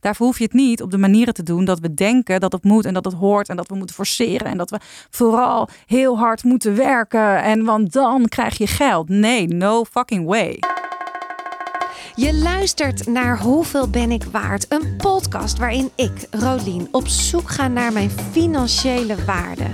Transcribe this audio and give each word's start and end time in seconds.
Daarvoor 0.00 0.26
hoef 0.26 0.38
je 0.38 0.44
het 0.44 0.52
niet 0.52 0.82
op 0.82 0.90
de 0.90 0.98
manieren 0.98 1.34
te 1.34 1.42
doen 1.42 1.64
dat 1.64 1.80
we 1.80 1.94
denken 1.94 2.40
dat 2.40 2.52
het 2.52 2.64
moet 2.64 2.84
en 2.84 2.94
dat 2.94 3.04
het 3.04 3.14
hoort 3.14 3.48
en 3.48 3.56
dat 3.56 3.68
we 3.68 3.74
moeten 3.74 3.94
forceren 3.94 4.46
en 4.46 4.58
dat 4.58 4.70
we 4.70 4.78
vooral 5.10 5.68
heel 5.86 6.18
hard 6.18 6.44
moeten 6.44 6.76
werken 6.76 7.42
en 7.42 7.64
want 7.64 7.92
dan 7.92 8.28
krijg 8.28 8.58
je 8.58 8.66
geld. 8.66 9.08
Nee, 9.08 9.48
no 9.48 9.84
fucking 9.84 10.26
way. 10.26 10.58
Je 12.14 12.34
luistert 12.34 13.06
naar 13.06 13.38
Hoeveel 13.38 13.88
ben 13.88 14.10
ik 14.10 14.24
waard? 14.24 14.66
Een 14.68 14.96
podcast 14.96 15.58
waarin 15.58 15.90
ik, 15.94 16.26
Rolien, 16.30 16.88
op 16.90 17.08
zoek 17.08 17.50
ga 17.50 17.68
naar 17.68 17.92
mijn 17.92 18.10
financiële 18.10 19.24
waarde. 19.24 19.66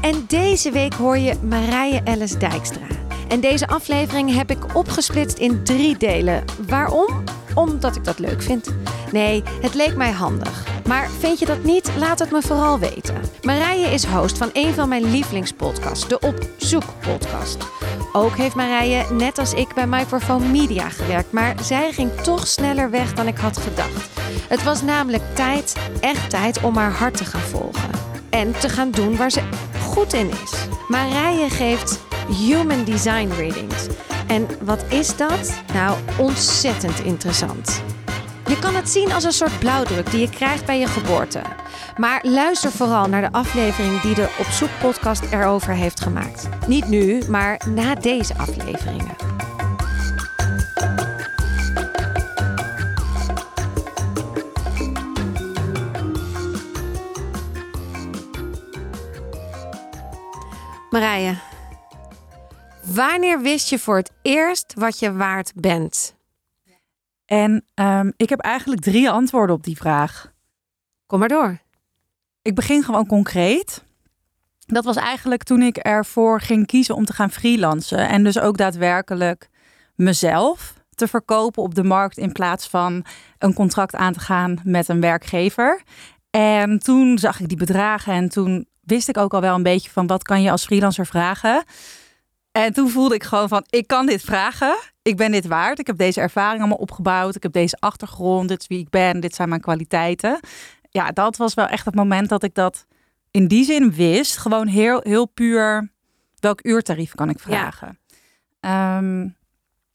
En 0.00 0.24
deze 0.26 0.70
week 0.70 0.94
hoor 0.94 1.18
je 1.18 1.34
Marije 1.42 2.00
Ellis 2.04 2.38
Dijkstra. 2.38 3.03
En 3.28 3.40
deze 3.40 3.66
aflevering 3.66 4.34
heb 4.34 4.50
ik 4.50 4.76
opgesplitst 4.76 5.38
in 5.38 5.64
drie 5.64 5.96
delen. 5.96 6.44
Waarom? 6.68 7.24
Omdat 7.54 7.96
ik 7.96 8.04
dat 8.04 8.18
leuk 8.18 8.42
vind. 8.42 8.74
Nee, 9.12 9.42
het 9.60 9.74
leek 9.74 9.96
mij 9.96 10.10
handig. 10.10 10.64
Maar 10.86 11.10
vind 11.18 11.38
je 11.38 11.46
dat 11.46 11.64
niet? 11.64 11.90
Laat 11.98 12.18
het 12.18 12.30
me 12.30 12.42
vooral 12.42 12.78
weten. 12.78 13.14
Marije 13.42 13.86
is 13.86 14.04
host 14.04 14.38
van 14.38 14.50
een 14.52 14.74
van 14.74 14.88
mijn 14.88 15.10
lievelingspodcasts, 15.10 16.08
de 16.08 16.18
Op 16.20 16.48
Zoek 16.56 16.84
podcast. 17.00 17.56
Ook 18.12 18.36
heeft 18.36 18.54
Marije, 18.54 19.04
net 19.12 19.38
als 19.38 19.52
ik, 19.52 19.74
bij 19.74 19.86
Microphone 19.86 20.46
Media 20.46 20.88
gewerkt, 20.88 21.32
maar 21.32 21.54
zij 21.62 21.92
ging 21.92 22.10
toch 22.12 22.46
sneller 22.46 22.90
weg 22.90 23.14
dan 23.14 23.26
ik 23.26 23.38
had 23.38 23.58
gedacht. 23.58 24.08
Het 24.48 24.62
was 24.62 24.82
namelijk 24.82 25.22
tijd, 25.34 25.76
echt 26.00 26.30
tijd, 26.30 26.62
om 26.62 26.76
haar 26.76 26.92
hart 26.92 27.16
te 27.16 27.24
gaan 27.24 27.40
volgen. 27.40 28.13
En 28.34 28.52
te 28.52 28.68
gaan 28.68 28.90
doen 28.90 29.16
waar 29.16 29.30
ze 29.30 29.40
goed 29.82 30.12
in 30.12 30.30
is. 30.30 30.52
Marije 30.88 31.50
geeft 31.50 32.00
Human 32.28 32.84
Design 32.84 33.28
Readings. 33.36 33.86
En 34.26 34.46
wat 34.62 34.84
is 34.88 35.16
dat? 35.16 35.62
Nou, 35.72 35.98
ontzettend 36.18 37.00
interessant. 37.00 37.82
Je 38.46 38.58
kan 38.58 38.74
het 38.74 38.88
zien 38.90 39.12
als 39.12 39.24
een 39.24 39.32
soort 39.32 39.58
blauwdruk 39.58 40.10
die 40.10 40.20
je 40.20 40.30
krijgt 40.30 40.66
bij 40.66 40.78
je 40.78 40.86
geboorte. 40.86 41.42
Maar 41.96 42.20
luister 42.22 42.70
vooral 42.70 43.08
naar 43.08 43.20
de 43.20 43.32
aflevering 43.32 44.00
die 44.00 44.14
de 44.14 44.34
Op 44.38 44.46
Zoek 44.46 44.70
podcast 44.80 45.22
erover 45.30 45.74
heeft 45.74 46.00
gemaakt. 46.00 46.48
Niet 46.66 46.88
nu, 46.88 47.22
maar 47.28 47.60
na 47.74 47.94
deze 47.94 48.36
afleveringen. 48.36 49.16
Marije, 60.94 61.34
wanneer 62.82 63.40
wist 63.40 63.70
je 63.70 63.78
voor 63.78 63.96
het 63.96 64.10
eerst 64.22 64.74
wat 64.74 64.98
je 64.98 65.12
waard 65.12 65.52
bent? 65.54 66.14
En 67.24 67.64
um, 67.74 68.12
ik 68.16 68.28
heb 68.28 68.40
eigenlijk 68.40 68.82
drie 68.82 69.10
antwoorden 69.10 69.56
op 69.56 69.62
die 69.62 69.76
vraag. 69.76 70.32
Kom 71.06 71.18
maar 71.18 71.28
door. 71.28 71.58
Ik 72.42 72.54
begin 72.54 72.82
gewoon 72.82 73.06
concreet. 73.06 73.84
Dat 74.66 74.84
was 74.84 74.96
eigenlijk 74.96 75.42
toen 75.42 75.62
ik 75.62 75.76
ervoor 75.76 76.40
ging 76.40 76.66
kiezen 76.66 76.94
om 76.94 77.04
te 77.04 77.12
gaan 77.12 77.30
freelancen. 77.30 78.08
En 78.08 78.24
dus 78.24 78.38
ook 78.38 78.56
daadwerkelijk 78.56 79.48
mezelf 79.94 80.74
te 80.90 81.08
verkopen 81.08 81.62
op 81.62 81.74
de 81.74 81.84
markt 81.84 82.18
in 82.18 82.32
plaats 82.32 82.68
van 82.68 83.04
een 83.38 83.54
contract 83.54 83.94
aan 83.94 84.12
te 84.12 84.20
gaan 84.20 84.60
met 84.64 84.88
een 84.88 85.00
werkgever. 85.00 85.82
En 86.30 86.78
toen 86.78 87.18
zag 87.18 87.40
ik 87.40 87.48
die 87.48 87.56
bedragen 87.56 88.12
en 88.12 88.28
toen 88.28 88.66
wist 88.86 89.08
ik 89.08 89.16
ook 89.16 89.34
al 89.34 89.40
wel 89.40 89.54
een 89.54 89.62
beetje 89.62 89.90
van 89.90 90.06
wat 90.06 90.22
kan 90.22 90.42
je 90.42 90.50
als 90.50 90.64
freelancer 90.64 91.06
vragen. 91.06 91.64
En 92.52 92.72
toen 92.72 92.90
voelde 92.90 93.14
ik 93.14 93.22
gewoon 93.22 93.48
van 93.48 93.64
ik 93.70 93.86
kan 93.86 94.06
dit 94.06 94.22
vragen. 94.22 94.76
Ik 95.02 95.16
ben 95.16 95.32
dit 95.32 95.46
waard. 95.46 95.78
Ik 95.78 95.86
heb 95.86 95.96
deze 95.96 96.20
ervaring 96.20 96.58
allemaal 96.58 96.78
opgebouwd. 96.78 97.36
Ik 97.36 97.42
heb 97.42 97.52
deze 97.52 97.76
achtergrond. 97.80 98.48
Dit 98.48 98.60
is 98.60 98.66
wie 98.66 98.78
ik 98.78 98.90
ben. 98.90 99.20
Dit 99.20 99.34
zijn 99.34 99.48
mijn 99.48 99.60
kwaliteiten. 99.60 100.40
Ja, 100.90 101.10
dat 101.10 101.36
was 101.36 101.54
wel 101.54 101.66
echt 101.66 101.84
het 101.84 101.94
moment 101.94 102.28
dat 102.28 102.42
ik 102.42 102.54
dat 102.54 102.86
in 103.30 103.48
die 103.48 103.64
zin 103.64 103.92
wist. 103.92 104.36
Gewoon 104.36 104.66
heel, 104.66 105.00
heel 105.02 105.26
puur 105.26 105.92
welk 106.40 106.64
uurtarief 106.64 107.14
kan 107.14 107.28
ik 107.28 107.38
vragen. 107.38 107.98
Ja. 108.60 108.96
Um, 108.96 109.36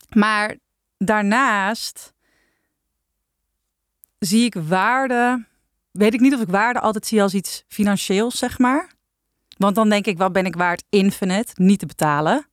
maar 0.10 0.56
daarnaast 0.98 2.14
zie 4.20 4.46
ik 4.46 4.56
waarde. 4.68 5.46
Weet 5.92 6.14
ik 6.14 6.20
niet 6.20 6.34
of 6.34 6.42
ik 6.42 6.50
waarde 6.50 6.80
altijd 6.80 7.06
zie 7.06 7.22
als 7.22 7.34
iets 7.34 7.64
financieels, 7.68 8.38
zeg 8.38 8.60
maar. 8.60 8.90
Want 9.58 9.76
dan 9.76 9.90
denk 9.90 10.06
ik, 10.06 10.18
wat 10.18 10.32
ben 10.32 10.46
ik 10.46 10.56
waard 10.56 10.84
infinite, 10.90 11.52
niet 11.56 11.80
te 11.80 11.86
betalen. 11.86 12.48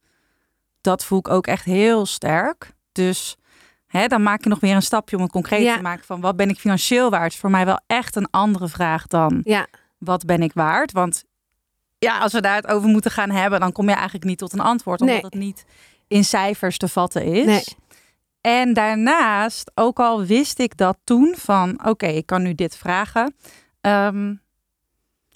Dat 0.81 1.05
voel 1.05 1.19
ik 1.19 1.29
ook 1.29 1.47
echt 1.47 1.65
heel 1.65 2.07
sterk. 2.07 2.73
Dus 2.93 3.37
hè, 3.87 4.07
dan 4.07 4.23
maak 4.23 4.43
je 4.43 4.49
nog 4.49 4.61
weer 4.61 4.75
een 4.75 4.83
stapje 4.83 5.17
om 5.17 5.23
het 5.23 5.33
concreet 5.33 5.63
ja. 5.63 5.77
te 5.77 5.83
maken 5.83 6.05
van 6.05 6.21
wat 6.21 6.37
ben 6.37 6.49
ik 6.49 6.59
financieel 6.59 7.11
waard. 7.11 7.33
Is 7.33 7.39
voor 7.39 7.51
mij 7.51 7.65
wel 7.65 7.81
echt 7.87 8.17
een 8.17 8.31
andere 8.31 8.69
vraag 8.69 9.07
dan 9.07 9.41
ja. 9.45 9.67
wat 9.99 10.25
ben 10.25 10.43
ik 10.43 10.53
waard. 10.53 10.93
Want 10.93 11.25
ja, 11.99 12.19
als 12.19 12.33
we 12.33 12.41
daar 12.41 12.57
het 12.57 12.67
over 12.67 12.89
moeten 12.89 13.11
gaan 13.11 13.31
hebben, 13.31 13.61
dan 13.61 13.73
kom 13.73 13.89
je 13.89 13.95
eigenlijk 13.95 14.25
niet 14.25 14.39
tot 14.39 14.53
een 14.53 14.61
antwoord. 14.61 15.01
Omdat 15.01 15.15
nee. 15.15 15.25
het 15.25 15.35
niet 15.35 15.65
in 16.09 16.25
cijfers 16.25 16.79
te 16.79 16.89
vatten 16.89 17.25
is. 17.25 17.47
Nee. 17.47 17.65
En 18.47 18.73
daarnaast, 18.73 19.71
ook 19.75 19.99
al 19.99 20.25
wist 20.25 20.59
ik 20.59 20.77
dat 20.77 20.99
toen 21.05 21.35
van 21.37 21.71
oké, 21.71 21.89
okay, 21.89 22.15
ik 22.15 22.27
kan 22.27 22.43
nu 22.43 22.55
dit 22.55 22.77
vragen. 22.77 23.35
Um, 23.81 24.41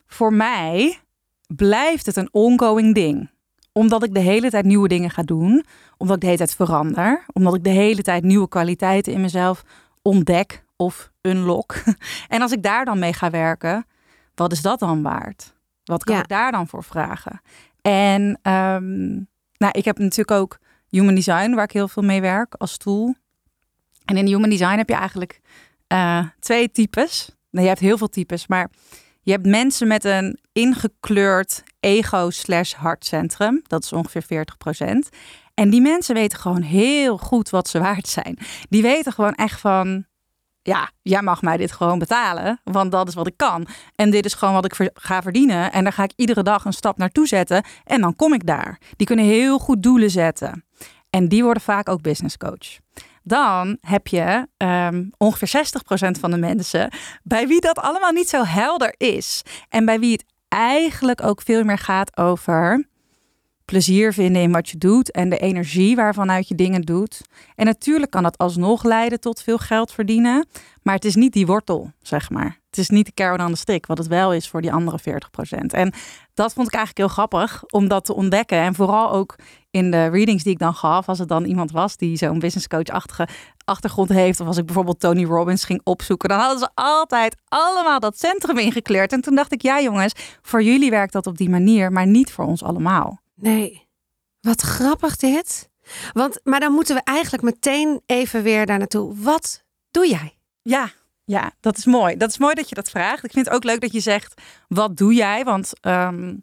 voor 0.06 0.32
mij 0.32 0.98
blijft 1.46 2.06
het 2.06 2.16
een 2.16 2.28
ongoing 2.32 2.94
ding. 2.94 3.30
Omdat 3.72 4.02
ik 4.02 4.14
de 4.14 4.20
hele 4.20 4.50
tijd 4.50 4.64
nieuwe 4.64 4.88
dingen 4.88 5.10
ga 5.10 5.22
doen. 5.22 5.64
Omdat 5.96 6.14
ik 6.14 6.20
de 6.20 6.26
hele 6.26 6.38
tijd 6.38 6.54
verander. 6.54 7.24
Omdat 7.32 7.54
ik 7.54 7.64
de 7.64 7.70
hele 7.70 8.02
tijd 8.02 8.22
nieuwe 8.22 8.48
kwaliteiten 8.48 9.12
in 9.12 9.20
mezelf 9.20 9.62
ontdek 10.02 10.64
of 10.76 11.10
unlock. 11.20 11.74
En 12.28 12.42
als 12.42 12.52
ik 12.52 12.62
daar 12.62 12.84
dan 12.84 12.98
mee 12.98 13.12
ga 13.12 13.30
werken, 13.30 13.86
wat 14.34 14.52
is 14.52 14.62
dat 14.62 14.78
dan 14.78 15.02
waard? 15.02 15.54
Wat 15.84 16.04
kan 16.04 16.14
Ja. 16.14 16.20
ik 16.20 16.28
daar 16.28 16.52
dan 16.52 16.68
voor 16.68 16.84
vragen? 16.84 17.40
En 17.82 18.38
ehm, 18.42 19.08
nou, 19.56 19.72
ik 19.72 19.84
heb 19.84 19.98
natuurlijk 19.98 20.40
ook 20.40 20.58
Human 20.90 21.14
Design, 21.14 21.54
waar 21.54 21.64
ik 21.64 21.72
heel 21.72 21.88
veel 21.88 22.02
mee 22.02 22.20
werk 22.20 22.54
als 22.54 22.76
tool. 22.76 23.14
En 24.04 24.16
in 24.16 24.26
Human 24.26 24.50
Design 24.50 24.76
heb 24.76 24.88
je 24.88 24.94
eigenlijk 24.94 25.40
eh, 25.86 26.26
twee 26.38 26.70
types. 26.70 27.30
Nee, 27.50 27.62
je 27.62 27.68
hebt 27.68 27.80
heel 27.80 27.98
veel 27.98 28.08
types, 28.08 28.46
maar 28.46 28.70
je 29.22 29.32
hebt 29.32 29.46
mensen 29.46 29.88
met 29.88 30.04
een 30.04 30.38
ingekleurd 30.52 31.62
ego 31.80 32.30
slash 32.30 32.72
hartcentrum. 32.72 33.62
Dat 33.66 33.84
is 33.84 33.92
ongeveer 33.92 34.46
40%. 34.84 35.08
En 35.54 35.70
die 35.70 35.80
mensen 35.80 36.14
weten 36.14 36.38
gewoon 36.38 36.62
heel 36.62 37.16
goed 37.16 37.50
wat 37.50 37.68
ze 37.68 37.78
waard 37.78 38.08
zijn. 38.08 38.38
Die 38.68 38.82
weten 38.82 39.12
gewoon 39.12 39.34
echt 39.34 39.60
van, 39.60 40.04
ja, 40.62 40.90
jij 41.02 41.22
mag 41.22 41.42
mij 41.42 41.56
dit 41.56 41.72
gewoon 41.72 41.98
betalen, 41.98 42.60
want 42.64 42.92
dat 42.92 43.08
is 43.08 43.14
wat 43.14 43.26
ik 43.26 43.36
kan. 43.36 43.66
En 43.94 44.10
dit 44.10 44.24
is 44.24 44.34
gewoon 44.34 44.54
wat 44.54 44.64
ik 44.64 44.90
ga 44.94 45.22
verdienen. 45.22 45.72
En 45.72 45.82
daar 45.82 45.92
ga 45.92 46.02
ik 46.02 46.12
iedere 46.16 46.42
dag 46.42 46.64
een 46.64 46.72
stap 46.72 46.98
naartoe 46.98 47.26
zetten 47.26 47.64
en 47.84 48.00
dan 48.00 48.16
kom 48.16 48.32
ik 48.32 48.46
daar. 48.46 48.78
Die 48.96 49.06
kunnen 49.06 49.24
heel 49.24 49.58
goed 49.58 49.82
doelen 49.82 50.10
zetten. 50.10 50.64
En 51.10 51.28
die 51.28 51.44
worden 51.44 51.62
vaak 51.62 51.88
ook 51.88 52.02
business 52.02 52.36
coach. 52.36 52.78
Dan 53.22 53.78
heb 53.80 54.06
je 54.06 54.46
ehm, 54.56 55.04
ongeveer 55.16 55.64
60% 56.16 56.20
van 56.20 56.30
de 56.30 56.36
mensen 56.36 56.92
bij 57.22 57.46
wie 57.46 57.60
dat 57.60 57.78
allemaal 57.78 58.12
niet 58.12 58.28
zo 58.28 58.44
helder 58.44 58.94
is. 58.96 59.42
En 59.68 59.84
bij 59.84 59.98
wie 60.00 60.12
het 60.12 60.24
eigenlijk 60.48 61.22
ook 61.22 61.42
veel 61.42 61.64
meer 61.64 61.78
gaat 61.78 62.16
over 62.16 62.88
plezier 63.70 64.12
vinden 64.12 64.42
in 64.42 64.52
wat 64.52 64.68
je 64.68 64.78
doet 64.78 65.10
en 65.10 65.28
de 65.28 65.38
energie 65.38 65.96
waarvanuit 65.96 66.48
je 66.48 66.54
dingen 66.54 66.82
doet. 66.82 67.20
En 67.54 67.66
natuurlijk 67.66 68.10
kan 68.10 68.22
dat 68.22 68.38
alsnog 68.38 68.84
leiden 68.84 69.20
tot 69.20 69.42
veel 69.42 69.58
geld 69.58 69.92
verdienen, 69.92 70.46
maar 70.82 70.94
het 70.94 71.04
is 71.04 71.14
niet 71.14 71.32
die 71.32 71.46
wortel, 71.46 71.92
zeg 72.02 72.30
maar. 72.30 72.58
Het 72.66 72.78
is 72.78 72.88
niet 72.88 73.06
de 73.06 73.12
kern 73.12 73.40
aan 73.40 73.50
de 73.50 73.58
strik, 73.58 73.86
wat 73.86 73.98
het 73.98 74.06
wel 74.06 74.32
is 74.32 74.48
voor 74.48 74.60
die 74.62 74.72
andere 74.72 74.98
40%. 75.00 75.04
En 75.66 75.92
dat 76.34 76.52
vond 76.52 76.66
ik 76.66 76.74
eigenlijk 76.74 76.96
heel 76.96 77.08
grappig 77.08 77.64
om 77.66 77.88
dat 77.88 78.04
te 78.04 78.14
ontdekken. 78.14 78.58
En 78.58 78.74
vooral 78.74 79.12
ook 79.12 79.36
in 79.70 79.90
de 79.90 80.06
readings 80.06 80.42
die 80.42 80.52
ik 80.52 80.58
dan 80.58 80.74
gaf, 80.74 81.08
als 81.08 81.18
het 81.18 81.28
dan 81.28 81.44
iemand 81.44 81.70
was 81.70 81.96
die 81.96 82.16
zo'n 82.16 82.38
business 82.38 82.68
coach-achtige 82.68 83.28
achtergrond 83.64 84.08
heeft, 84.08 84.40
of 84.40 84.46
als 84.46 84.56
ik 84.56 84.66
bijvoorbeeld 84.66 85.00
Tony 85.00 85.24
Robbins 85.24 85.64
ging 85.64 85.80
opzoeken, 85.84 86.28
dan 86.28 86.38
hadden 86.38 86.58
ze 86.58 86.68
altijd 86.74 87.36
allemaal 87.48 88.00
dat 88.00 88.18
centrum 88.18 88.58
ingekleurd. 88.58 89.12
En 89.12 89.20
toen 89.20 89.34
dacht 89.34 89.52
ik, 89.52 89.62
ja 89.62 89.80
jongens, 89.80 90.12
voor 90.42 90.62
jullie 90.62 90.90
werkt 90.90 91.12
dat 91.12 91.26
op 91.26 91.38
die 91.38 91.50
manier, 91.50 91.92
maar 91.92 92.06
niet 92.06 92.32
voor 92.32 92.44
ons 92.44 92.62
allemaal. 92.62 93.20
Nee. 93.40 93.88
Wat 94.40 94.60
grappig 94.60 95.16
dit. 95.16 95.70
Want, 96.12 96.40
maar 96.44 96.60
dan 96.60 96.72
moeten 96.72 96.94
we 96.94 97.00
eigenlijk 97.04 97.42
meteen 97.42 98.00
even 98.06 98.42
weer 98.42 98.66
daar 98.66 98.78
naartoe. 98.78 99.14
Wat 99.16 99.64
doe 99.90 100.08
jij? 100.08 100.38
Ja, 100.62 100.90
ja, 101.24 101.52
dat 101.60 101.76
is 101.76 101.84
mooi. 101.84 102.16
Dat 102.16 102.30
is 102.30 102.38
mooi 102.38 102.54
dat 102.54 102.68
je 102.68 102.74
dat 102.74 102.90
vraagt. 102.90 103.24
Ik 103.24 103.32
vind 103.32 103.46
het 103.46 103.54
ook 103.54 103.64
leuk 103.64 103.80
dat 103.80 103.92
je 103.92 104.00
zegt, 104.00 104.42
wat 104.68 104.96
doe 104.96 105.14
jij? 105.14 105.44
Want 105.44 105.72
ehm, 105.80 106.36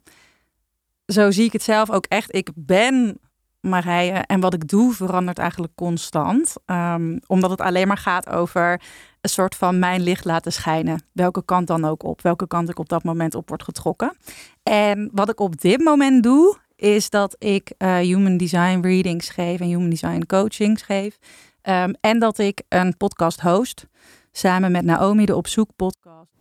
zo 1.06 1.32
zie 1.32 1.46
ik 1.46 1.54
het 1.54 1.64
zelf 1.64 1.92
ook 1.92 2.06
echt. 2.06 2.36
Ik 2.36 2.50
ben 2.56 3.20
Marije 3.62 4.14
en 4.14 4.40
wat 4.40 4.54
ik 4.54 4.68
doe 4.68 4.94
verandert 4.94 5.38
eigenlijk 5.38 5.76
constant. 5.76 6.54
Ehm, 6.66 7.18
omdat 7.28 7.50
het 7.50 7.62
alleen 7.62 7.88
maar 7.88 7.98
gaat 7.98 8.30
over 8.30 8.82
een 9.22 9.30
soort 9.30 9.56
van 9.56 9.80
mijn 9.80 10.02
licht 10.02 10.26
laten 10.26 10.54
schijnen. 10.54 11.04
Welke 11.12 11.46
kant 11.46 11.68
dan 11.68 11.86
ook 11.86 12.04
op. 12.04 12.22
Welke 12.22 12.48
kant 12.48 12.70
ik 12.70 12.80
op 12.80 12.90
dat 12.90 13.04
moment 13.04 13.36
op 13.36 13.50
word 13.50 13.64
getrokken. 13.64 14.18
En 14.64 15.10
wat 15.14 15.30
ik 15.30 15.40
op 15.40 15.62
dit 15.62 15.84
moment 15.84 16.24
doe, 16.24 16.58
is 16.78 17.10
dat 17.10 17.36
ik 17.40 17.72
eh, 17.78 17.96
human 17.98 18.38
design 18.38 18.80
readings 18.82 19.30
geef 19.30 19.60
en 19.60 19.68
human 19.68 19.90
design 19.90 20.26
coachings 20.26 20.82
geef. 20.82 21.18
Ehm, 21.62 21.94
en 22.02 22.20
dat 22.20 22.38
ik 22.38 22.62
een 22.70 22.98
podcast 22.98 23.42
host. 23.42 23.86
samen 24.32 24.72
met 24.72 24.84
Naomi 24.84 25.26
de 25.26 25.36
Op 25.36 25.48
Zoek 25.48 25.70
podcast. 25.76 26.37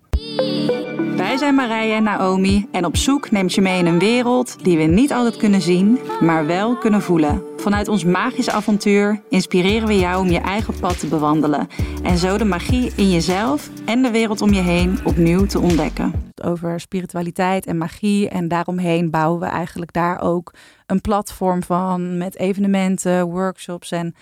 Wij 1.17 1.37
zijn 1.37 1.55
Marije 1.55 1.95
en 1.95 2.03
Naomi 2.03 2.69
en 2.73 2.85
op 2.85 2.97
zoek 2.97 3.31
neemt 3.31 3.55
je 3.55 3.61
mee 3.61 3.79
in 3.79 3.87
een 3.87 3.99
wereld 3.99 4.65
die 4.65 4.77
we 4.77 4.83
niet 4.83 5.13
altijd 5.13 5.37
kunnen 5.37 5.61
zien, 5.61 5.99
maar 6.21 6.47
wel 6.47 6.77
kunnen 6.77 7.03
voelen. 7.03 7.43
Vanuit 7.57 7.89
ons 7.89 8.05
magisch 8.05 8.51
avontuur 8.51 9.23
inspireren 9.29 9.89
we 9.89 9.99
jou 9.99 10.21
om 10.21 10.31
je 10.31 10.39
eigen 10.39 10.81
pad 10.81 11.01
te 11.01 11.07
bewandelen 11.07 11.69
en 12.03 12.19
zo 12.19 12.39
de 12.39 12.45
magie 12.45 12.93
in 12.97 13.11
jezelf 13.11 13.71
en 13.85 14.03
de 14.03 14.11
wereld 14.11 14.41
om 14.41 14.53
je 14.53 14.61
heen 14.61 14.99
opnieuw 15.05 15.47
te 15.47 15.61
ontdekken. 15.61 16.33
Over 16.45 16.81
spiritualiteit 16.81 17.67
en 17.67 17.79
magie 17.79 18.29
en 18.29 18.49
daaromheen 18.49 19.11
bouwen 19.11 19.41
we 19.41 19.47
eigenlijk 19.47 19.93
daar 19.93 20.21
ook 20.21 20.55
een 20.87 21.01
platform 21.01 21.63
van 21.63 22.19
met 22.19 22.39
evenementen, 22.39 23.31
workshops 23.31 23.91
en 23.91 24.15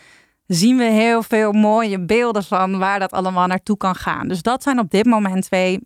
zien 0.47 0.77
we 0.77 0.85
heel 0.85 1.23
veel 1.23 1.53
mooie 1.53 2.05
beelden 2.05 2.45
van 2.45 2.79
waar 2.79 2.99
dat 2.99 3.13
allemaal 3.13 3.47
naartoe 3.47 3.77
kan 3.77 3.95
gaan. 3.95 4.29
Dus 4.29 4.43
dat 4.43 4.63
zijn 4.63 4.79
op 4.79 4.91
dit 4.91 5.05
moment 5.05 5.45
twee 5.45 5.81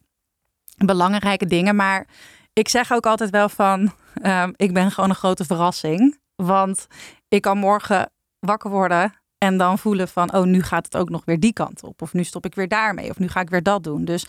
belangrijke 0.87 1.47
dingen. 1.47 1.77
Maar 1.77 2.07
ik 2.53 2.69
zeg 2.69 2.93
ook 2.93 3.07
altijd 3.07 3.31
wel 3.31 3.49
van, 3.49 3.93
ehm, 4.23 4.53
ik 4.57 4.73
ben 4.73 4.91
gewoon 4.91 5.11
een 5.11 5.17
grote 5.17 5.45
verrassing. 5.45 6.19
Want 6.37 6.87
ik 7.29 7.43
kan 7.43 7.59
morgen 7.59 8.11
wakker 8.39 8.71
worden 8.71 9.15
en 9.39 9.57
dan 9.57 9.79
voelen 9.79 10.09
van, 10.09 10.35
oh, 10.35 10.45
nu 10.45 10.63
gaat 10.63 10.85
het 10.85 10.97
ook 10.97 11.11
nog 11.11 11.25
weer 11.25 11.41
die 11.41 11.53
kant 11.53 11.83
op. 11.83 12.03
Of 12.03 12.13
nu 12.13 12.25
stop 12.25 12.45
ik 12.45 12.55
weer 12.55 12.69
daarmee. 12.69 13.11
Of 13.11 13.19
nu 13.19 13.29
ga 13.29 13.41
ik 13.41 13.51
weer 13.51 13.63
dat 13.63 13.85
doen. 13.85 14.05
Dus 14.05 14.27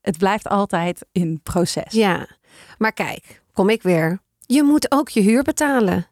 het 0.00 0.18
blijft 0.18 0.48
altijd 0.48 1.06
in 1.12 1.40
proces. 1.42 1.92
Ja, 1.92 2.26
maar 2.78 2.92
kijk, 2.92 3.42
kom 3.52 3.68
ik 3.68 3.82
weer. 3.82 4.20
Je 4.46 4.62
moet 4.62 4.92
ook 4.92 5.08
je 5.08 5.20
huur 5.20 5.42
betalen. 5.42 6.06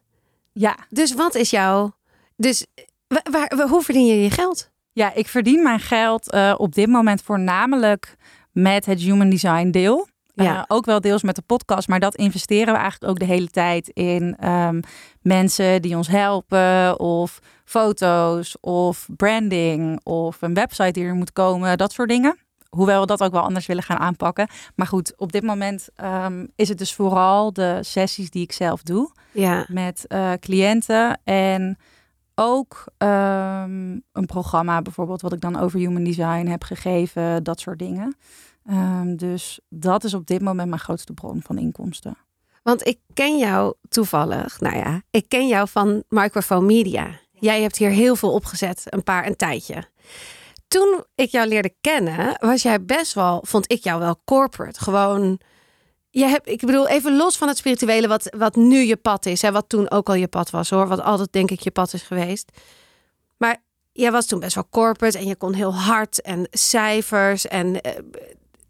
Ja. 0.51 0.77
Dus 0.89 1.13
wat 1.13 1.35
is 1.35 1.49
jouw... 1.49 1.93
Dus 2.35 2.65
waar, 3.07 3.51
waar, 3.55 3.67
hoe 3.69 3.81
verdien 3.81 4.05
je 4.05 4.21
je 4.21 4.29
geld? 4.29 4.69
Ja, 4.91 5.13
ik 5.13 5.27
verdien 5.27 5.63
mijn 5.63 5.79
geld 5.79 6.33
uh, 6.33 6.53
op 6.57 6.73
dit 6.73 6.87
moment 6.87 7.21
voornamelijk 7.21 8.15
met 8.61 8.85
het 8.85 8.99
human 8.99 9.29
design 9.29 9.69
deel. 9.69 10.07
Ja. 10.33 10.55
Uh, 10.55 10.63
ook 10.67 10.85
wel 10.85 11.01
deels 11.01 11.23
met 11.23 11.35
de 11.35 11.41
podcast, 11.41 11.87
maar 11.87 11.99
dat 11.99 12.15
investeren 12.15 12.73
we 12.73 12.79
eigenlijk 12.79 13.11
ook 13.11 13.19
de 13.19 13.33
hele 13.33 13.47
tijd 13.47 13.87
in 13.87 14.47
um, 14.49 14.79
mensen 15.21 15.81
die 15.81 15.97
ons 15.97 16.07
helpen, 16.07 16.99
of 16.99 17.39
foto's, 17.65 18.57
of 18.61 19.07
branding, 19.15 19.99
of 20.03 20.41
een 20.41 20.53
website 20.53 20.91
die 20.91 21.03
er 21.03 21.15
moet 21.15 21.33
komen, 21.33 21.77
dat 21.77 21.91
soort 21.91 22.09
dingen. 22.09 22.37
Hoewel 22.69 23.01
we 23.01 23.05
dat 23.07 23.23
ook 23.23 23.31
wel 23.31 23.41
anders 23.41 23.65
willen 23.65 23.83
gaan 23.83 23.97
aanpakken. 23.97 24.47
Maar 24.75 24.87
goed, 24.87 25.13
op 25.17 25.31
dit 25.31 25.43
moment 25.43 25.89
um, 26.03 26.47
is 26.55 26.69
het 26.69 26.77
dus 26.77 26.93
vooral 26.93 27.53
de 27.53 27.77
sessies 27.81 28.29
die 28.29 28.43
ik 28.43 28.51
zelf 28.51 28.81
doe 28.83 29.11
ja. 29.31 29.65
met 29.67 30.05
uh, 30.07 30.31
cliënten. 30.39 31.19
En 31.23 31.77
ook 32.35 32.83
um, 32.97 34.03
een 34.11 34.25
programma 34.25 34.81
bijvoorbeeld, 34.81 35.21
wat 35.21 35.33
ik 35.33 35.41
dan 35.41 35.59
over 35.59 35.79
human 35.79 36.03
design 36.03 36.47
heb 36.47 36.63
gegeven, 36.63 37.43
dat 37.43 37.59
soort 37.59 37.79
dingen. 37.79 38.15
Um, 38.69 39.17
dus 39.17 39.59
dat 39.69 40.03
is 40.03 40.13
op 40.13 40.27
dit 40.27 40.41
moment 40.41 40.69
mijn 40.69 40.81
grootste 40.81 41.13
bron 41.13 41.41
van 41.41 41.57
inkomsten. 41.57 42.17
Want 42.63 42.87
ik 42.87 42.99
ken 43.13 43.37
jou 43.37 43.73
toevallig, 43.89 44.59
nou 44.59 44.75
ja, 44.77 45.01
ik 45.09 45.29
ken 45.29 45.47
jou 45.47 45.67
van 45.69 46.03
Microphone 46.09 46.65
Media. 46.65 47.19
Jij 47.31 47.61
hebt 47.61 47.77
hier 47.77 47.89
heel 47.89 48.15
veel 48.15 48.33
opgezet, 48.33 48.83
een 48.85 49.03
paar 49.03 49.27
een 49.27 49.35
tijdje. 49.35 49.83
Toen 50.67 51.03
ik 51.15 51.29
jou 51.29 51.47
leerde 51.47 51.73
kennen, 51.81 52.37
was 52.39 52.61
jij 52.61 52.85
best 52.85 53.13
wel, 53.13 53.43
vond 53.45 53.71
ik 53.71 53.83
jou 53.83 53.99
wel 53.99 54.21
corporate. 54.25 54.79
Gewoon, 54.79 55.39
je 56.09 56.25
hebt, 56.25 56.47
ik 56.47 56.59
bedoel, 56.59 56.87
even 56.87 57.17
los 57.17 57.37
van 57.37 57.47
het 57.47 57.57
spirituele, 57.57 58.07
wat, 58.07 58.35
wat 58.37 58.55
nu 58.55 58.77
je 58.77 58.97
pad 58.97 59.25
is, 59.25 59.41
hè, 59.41 59.51
wat 59.51 59.69
toen 59.69 59.91
ook 59.91 60.09
al 60.09 60.15
je 60.15 60.27
pad 60.27 60.49
was 60.49 60.69
hoor, 60.69 60.87
wat 60.87 61.01
altijd 61.01 61.33
denk 61.33 61.51
ik 61.51 61.59
je 61.59 61.71
pad 61.71 61.93
is 61.93 62.01
geweest. 62.01 62.51
Maar 63.37 63.57
jij 63.91 64.11
was 64.11 64.25
toen 64.25 64.39
best 64.39 64.55
wel 64.55 64.69
corporate 64.69 65.17
en 65.17 65.27
je 65.27 65.35
kon 65.35 65.53
heel 65.53 65.75
hard 65.75 66.21
en 66.21 66.47
cijfers 66.51 67.47
en 67.47 67.81
eh, 67.81 68.03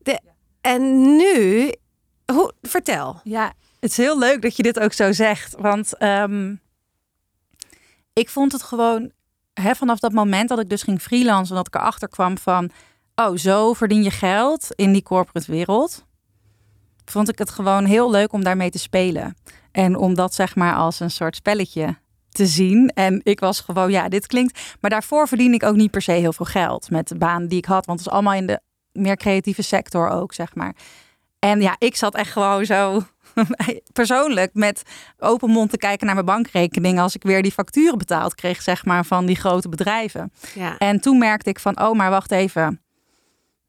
de, 0.10 0.20
en 0.62 1.16
nu, 1.16 1.72
hoe, 2.26 2.54
vertel. 2.62 3.20
Ja, 3.24 3.54
het 3.80 3.92
is 3.92 3.98
heel 3.98 4.20
leuk 4.20 4.42
dat 4.42 4.56
je 4.56 4.64
dit 4.64 4.80
ook 4.80 4.94
zo 4.94 5.12
zegt. 5.12 5.56
Want 5.58 6.04
um, 6.04 6.62
ik 8.14 8.30
vond 8.30 8.52
het 8.52 8.64
gewoon, 8.64 9.12
hè, 9.54 9.76
vanaf 9.76 10.00
dat 10.00 10.12
moment 10.12 10.50
dat 10.50 10.60
ik 10.60 10.70
dus 10.70 10.84
ging 10.84 11.02
freelancen, 11.02 11.56
dat 11.56 11.68
ik 11.68 11.76
erachter 11.76 12.10
kwam 12.10 12.38
van, 12.38 12.70
oh, 13.16 13.36
zo 13.36 13.74
verdien 13.74 14.04
je 14.04 14.12
geld 14.12 14.68
in 14.76 14.92
die 14.92 15.04
corporate 15.04 15.52
wereld. 15.52 16.06
Vond 17.06 17.30
ik 17.30 17.38
het 17.38 17.50
gewoon 17.50 17.86
heel 17.86 18.12
leuk 18.12 18.34
om 18.34 18.44
daarmee 18.44 18.70
te 18.70 18.80
spelen. 18.80 19.36
En 19.72 19.96
om 19.96 20.14
dat 20.14 20.34
zeg 20.34 20.56
maar 20.56 20.76
als 20.76 21.00
een 21.00 21.12
soort 21.12 21.36
spelletje 21.36 21.98
te 22.30 22.48
zien. 22.48 22.90
En 22.90 23.22
ik 23.24 23.40
was 23.40 23.60
gewoon, 23.60 23.92
ja, 23.92 24.10
dit 24.10 24.28
klinkt. 24.28 24.60
Maar 24.80 24.90
daarvoor 24.90 25.28
verdien 25.28 25.54
ik 25.54 25.64
ook 25.64 25.76
niet 25.76 25.92
per 25.92 26.02
se 26.02 26.12
heel 26.12 26.34
veel 26.34 26.46
geld 26.46 26.90
met 26.90 27.08
de 27.08 27.18
baan 27.18 27.48
die 27.48 27.58
ik 27.58 27.66
had. 27.66 27.86
Want 27.86 28.00
het 28.00 28.08
is 28.08 28.14
allemaal 28.14 28.34
in 28.34 28.48
de 28.48 28.62
meer 29.00 29.16
creatieve 29.16 29.62
sector 29.62 30.10
ook, 30.10 30.34
zeg 30.34 30.56
maar. 30.56 30.76
En 31.40 31.62
ja, 31.62 31.76
ik 31.78 31.96
zat 31.96 32.16
echt 32.16 32.32
gewoon 32.32 32.66
zo 32.66 33.02
persoonlijk 33.94 34.54
met 34.54 34.82
open 35.18 35.50
mond 35.50 35.70
te 35.70 35.78
kijken 35.78 36.06
naar 36.06 36.16
mijn 36.16 36.28
bankrekening 36.28 37.00
als 37.00 37.16
ik 37.16 37.24
weer 37.24 37.42
die 37.42 37.52
facturen 37.52 37.98
betaald 37.98 38.36
kreeg, 38.36 38.62
zeg 38.62 38.86
maar, 38.86 39.06
van 39.06 39.26
die 39.26 39.36
grote 39.36 39.70
bedrijven. 39.70 40.32
Ja. 40.54 40.78
En 40.78 41.00
toen 41.00 41.18
merkte 41.18 41.50
ik 41.50 41.60
van, 41.60 41.82
oh, 41.82 41.96
maar 41.96 42.10
wacht 42.10 42.32
even. 42.32 42.82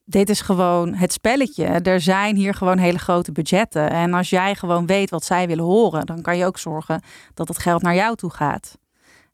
Dit 0.05 0.29
is 0.29 0.41
gewoon 0.41 0.94
het 0.94 1.12
spelletje. 1.12 1.65
Er 1.65 2.00
zijn 2.00 2.37
hier 2.37 2.55
gewoon 2.55 2.79
hele 2.79 2.99
grote 2.99 3.32
budgetten. 3.32 3.91
En 3.91 4.15
als 4.15 4.31
jij 4.31 4.55
gewoon 4.55 4.87
weet 4.87 5.11
wat 5.11 5.25
zij 5.25 5.47
willen 5.47 5.65
horen, 5.65 6.06
dan 6.06 6.23
kan 6.23 6.37
je 6.37 6.47
ook 6.47 6.59
zorgen 6.59 7.03
dat 7.35 7.49
het 7.49 7.59
geld 7.59 7.82
naar 7.82 7.94
jou 7.94 8.17
toe 8.17 8.31
gaat. 8.31 8.79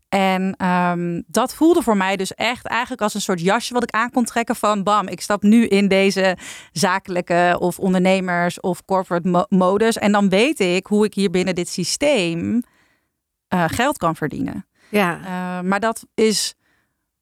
En 0.09 0.67
um, 0.67 1.25
dat 1.27 1.55
voelde 1.55 1.83
voor 1.83 1.97
mij 1.97 2.17
dus 2.17 2.35
echt 2.35 2.67
eigenlijk 2.67 3.03
als 3.03 3.15
een 3.15 3.21
soort 3.21 3.41
jasje 3.41 3.73
wat 3.73 3.83
ik 3.83 3.91
aan 3.91 4.11
kon 4.11 4.25
trekken 4.25 4.57
van 4.57 4.83
bam, 4.83 5.09
ik 5.09 5.21
stap 5.21 5.43
nu 5.43 5.67
in 5.67 5.89
deze 5.89 6.37
zakelijke 6.73 7.57
of 7.61 7.79
ondernemers 7.79 8.61
of 8.61 8.85
corporate 8.85 9.29
mo 9.29 9.45
modus. 9.49 9.99
En 9.99 10.13
dan 10.13 10.29
weet 10.29 10.61
ik 10.61 10.87
hoe 10.87 11.05
ik 11.05 11.15
hier 11.15 11.31
binnen 11.31 11.55
dit 11.55 11.69
systeem 11.69 12.63
uh, 13.55 13.65
geld 13.67 13.99
kan 13.99 14.17
verdienen. 14.17 14.67
Ja. 14.89 15.19
Uh, 15.19 15.69
maar 15.69 15.81
dat 15.81 16.07
is 16.15 16.55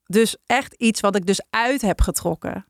dus 0.05 0.37
echt 0.45 0.73
iets 0.73 0.99
wat 0.99 1.15
ik 1.15 1.25
dus 1.25 1.41
uit 1.49 1.81
heb 1.81 2.01
getrokken. 2.01 2.65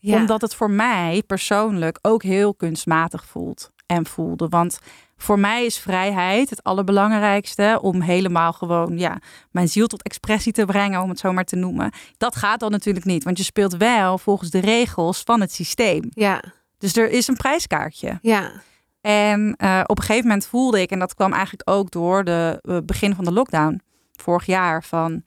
Ja. 0.00 0.16
Omdat 0.16 0.40
het 0.40 0.54
voor 0.54 0.70
mij 0.70 1.22
persoonlijk 1.26 1.98
ook 2.02 2.22
heel 2.22 2.54
kunstmatig 2.54 3.24
voelt 3.24 3.70
en 3.86 4.06
voelde. 4.06 4.48
Want 4.48 4.78
voor 5.18 5.38
mij 5.38 5.64
is 5.64 5.78
vrijheid 5.78 6.50
het 6.50 6.62
allerbelangrijkste 6.62 7.78
om 7.82 8.00
helemaal 8.00 8.52
gewoon 8.52 8.98
ja, 8.98 9.18
mijn 9.50 9.68
ziel 9.68 9.86
tot 9.86 10.02
expressie 10.02 10.52
te 10.52 10.64
brengen, 10.64 11.02
om 11.02 11.08
het 11.08 11.18
zo 11.18 11.32
maar 11.32 11.44
te 11.44 11.56
noemen. 11.56 11.92
Dat 12.16 12.36
gaat 12.36 12.60
dan 12.60 12.70
natuurlijk 12.70 13.06
niet, 13.06 13.24
want 13.24 13.38
je 13.38 13.44
speelt 13.44 13.76
wel 13.76 14.18
volgens 14.18 14.50
de 14.50 14.60
regels 14.60 15.22
van 15.24 15.40
het 15.40 15.52
systeem. 15.52 16.02
Ja. 16.10 16.42
Dus 16.78 16.96
er 16.96 17.10
is 17.10 17.28
een 17.28 17.36
prijskaartje. 17.36 18.18
Ja. 18.22 18.52
En 19.00 19.54
uh, 19.58 19.80
op 19.86 19.98
een 19.98 20.04
gegeven 20.04 20.28
moment 20.28 20.46
voelde 20.46 20.80
ik, 20.80 20.90
en 20.90 20.98
dat 20.98 21.14
kwam 21.14 21.32
eigenlijk 21.32 21.70
ook 21.70 21.90
door 21.90 22.24
de 22.24 22.58
uh, 22.62 22.78
begin 22.84 23.14
van 23.14 23.24
de 23.24 23.32
lockdown 23.32 23.80
vorig 24.12 24.46
jaar, 24.46 24.84
van, 24.84 25.22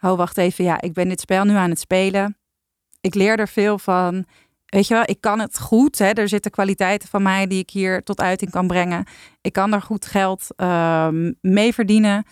oh 0.00 0.16
wacht 0.16 0.38
even, 0.38 0.64
ja, 0.64 0.80
ik 0.80 0.92
ben 0.92 1.08
dit 1.08 1.20
spel 1.20 1.44
nu 1.44 1.54
aan 1.54 1.70
het 1.70 1.80
spelen. 1.80 2.36
Ik 3.00 3.14
leer 3.14 3.38
er 3.38 3.48
veel 3.48 3.78
van 3.78 4.24
weet 4.74 4.86
je 4.86 4.94
wel, 4.94 5.02
ik 5.06 5.20
kan 5.20 5.40
het 5.40 5.60
goed. 5.60 5.98
Hè? 5.98 6.10
Er 6.10 6.28
zitten 6.28 6.50
kwaliteiten 6.50 7.08
van 7.08 7.22
mij 7.22 7.46
die 7.46 7.58
ik 7.58 7.70
hier 7.70 8.02
tot 8.02 8.20
uiting 8.20 8.50
kan 8.50 8.66
brengen. 8.66 9.04
Ik 9.40 9.52
kan 9.52 9.72
er 9.72 9.82
goed 9.82 10.06
geld 10.06 10.46
uh, 10.56 11.08
mee 11.40 11.74
verdienen. 11.74 12.24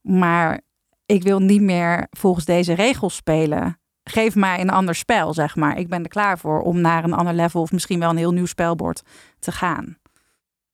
Maar 0.00 0.60
ik 1.06 1.22
wil 1.22 1.40
niet 1.40 1.62
meer 1.62 2.06
volgens 2.10 2.44
deze 2.44 2.72
regels 2.72 3.14
spelen. 3.14 3.80
Geef 4.04 4.34
mij 4.34 4.60
een 4.60 4.70
ander 4.70 4.94
spel, 4.94 5.34
zeg 5.34 5.56
maar. 5.56 5.78
Ik 5.78 5.88
ben 5.88 6.02
er 6.02 6.08
klaar 6.08 6.38
voor 6.38 6.60
om 6.60 6.80
naar 6.80 7.04
een 7.04 7.12
ander 7.12 7.34
level 7.34 7.60
of 7.60 7.72
misschien 7.72 7.98
wel 7.98 8.10
een 8.10 8.16
heel 8.16 8.32
nieuw 8.32 8.46
spelbord 8.46 9.02
te 9.38 9.52
gaan. 9.52 9.96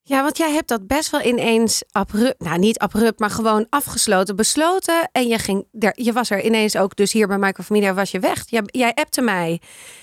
Ja, 0.09 0.23
want 0.23 0.37
jij 0.37 0.53
hebt 0.53 0.69
dat 0.69 0.87
best 0.87 1.11
wel 1.11 1.23
ineens 1.23 1.83
abrupt, 1.91 2.41
nou 2.41 2.59
niet 2.59 2.79
abrupt, 2.79 3.19
maar 3.19 3.31
gewoon 3.31 3.67
afgesloten, 3.71 4.37
besloten. 4.37 5.09
En 5.13 5.29
je 5.29 5.39
ging, 5.39 5.67
er, 5.79 5.93
je 5.95 6.13
was 6.13 6.31
er 6.31 6.45
ineens 6.45 6.77
ook, 6.77 6.97
dus 6.97 7.13
hier 7.13 7.27
bij 7.27 7.39
Microfamilia 7.39 7.95
was 7.95 8.11
je 8.11 8.19
weg. 8.19 8.45
Jij, 8.47 8.63
jij 8.65 8.95
appte 8.95 9.21
mij 9.21 9.61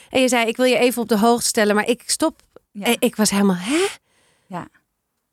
en 0.10 0.22
je 0.22 0.28
zei, 0.28 0.48
ik 0.48 0.58
wil 0.58 0.66
je 0.66 0.78
even 0.78 1.02
op 1.02 1.10
de 1.10 1.18
hoogte 1.18 1.48
stellen, 1.48 1.76
maar 1.76 1.88
ik 1.88 2.04
stop. 2.06 2.42
Ja. 2.72 2.96
Ik 3.00 3.16
was 3.16 3.30
helemaal, 3.30 3.56
hè? 3.56 3.86
Ja, 4.48 4.68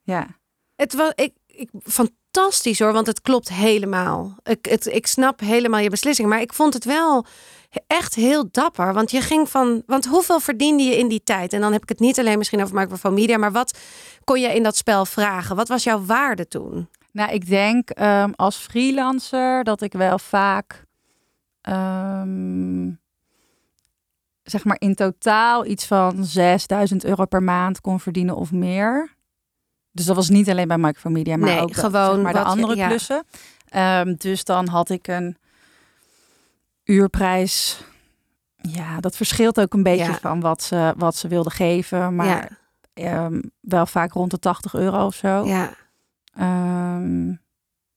ja. 0.01 0.27
Het 0.75 0.93
was, 0.93 1.11
ik, 1.15 1.33
ik, 1.47 1.69
fantastisch 1.83 2.79
hoor, 2.79 2.93
want 2.93 3.07
het 3.07 3.21
klopt 3.21 3.49
helemaal. 3.49 4.35
Ik, 4.43 4.65
het, 4.65 4.85
ik 4.85 5.07
snap 5.07 5.39
helemaal 5.39 5.79
je 5.79 5.89
beslissing, 5.89 6.29
maar 6.29 6.41
ik 6.41 6.53
vond 6.53 6.73
het 6.73 6.85
wel 6.85 7.25
echt 7.87 8.15
heel 8.15 8.47
dapper. 8.51 8.93
Want 8.93 9.11
je 9.11 9.21
ging 9.21 9.49
van. 9.49 9.83
Want 9.85 10.05
hoeveel 10.05 10.39
verdiende 10.39 10.83
je 10.83 10.97
in 10.97 11.07
die 11.07 11.23
tijd? 11.23 11.53
En 11.53 11.61
dan 11.61 11.71
heb 11.71 11.81
ik 11.81 11.89
het 11.89 11.99
niet 11.99 12.19
alleen 12.19 12.37
misschien 12.37 12.61
over 12.61 12.75
microphone 12.75 13.15
media, 13.15 13.37
maar 13.37 13.51
wat 13.51 13.77
kon 14.23 14.39
je 14.39 14.55
in 14.55 14.63
dat 14.63 14.75
spel 14.75 15.05
vragen? 15.05 15.55
Wat 15.55 15.67
was 15.67 15.83
jouw 15.83 16.05
waarde 16.05 16.47
toen? 16.47 16.89
Nou, 17.11 17.31
ik 17.31 17.47
denk 17.47 17.99
um, 17.99 18.33
als 18.35 18.55
freelancer 18.55 19.63
dat 19.63 19.81
ik 19.81 19.93
wel 19.93 20.19
vaak. 20.19 20.85
Um, 21.69 22.99
zeg 24.43 24.63
maar 24.63 24.75
in 24.79 24.95
totaal 24.95 25.65
iets 25.65 25.85
van 25.85 26.25
6000 26.25 27.03
euro 27.03 27.25
per 27.25 27.43
maand 27.43 27.81
kon 27.81 27.99
verdienen 27.99 28.35
of 28.35 28.51
meer. 28.51 29.15
Dus 29.91 30.05
dat 30.05 30.15
was 30.15 30.29
niet 30.29 30.49
alleen 30.49 30.67
bij 30.67 30.77
microphone 30.77 31.13
media, 31.13 31.37
maar 31.37 31.49
nee, 31.49 31.61
ook 31.61 31.73
gewoon 31.73 32.13
zeg 32.13 32.23
maar, 32.23 32.33
de 32.33 32.39
andere 32.39 32.75
je, 32.75 32.81
ja. 32.81 32.87
klussen. 32.87 33.23
Um, 33.75 34.15
dus 34.15 34.43
dan 34.43 34.67
had 34.67 34.89
ik 34.89 35.07
een 35.07 35.37
uurprijs 36.83 37.83
Ja, 38.55 38.99
dat 38.99 39.15
verschilt 39.15 39.59
ook 39.59 39.73
een 39.73 39.83
beetje 39.83 40.11
Ja. 40.11 40.17
van 40.21 40.39
wat 40.39 40.63
ze, 40.63 40.93
wat 40.97 41.15
ze 41.15 41.27
wilden 41.27 41.51
geven. 41.51 42.15
Maar 42.15 42.59
ehm, 42.93 43.41
wel 43.59 43.85
vaak 43.85 44.11
rond 44.13 44.31
de 44.31 44.39
80 44.39 44.73
euro 44.73 45.05
of 45.05 45.15
zo. 45.15 45.45
Ja, 45.45 45.73
Ehm, 46.37 47.33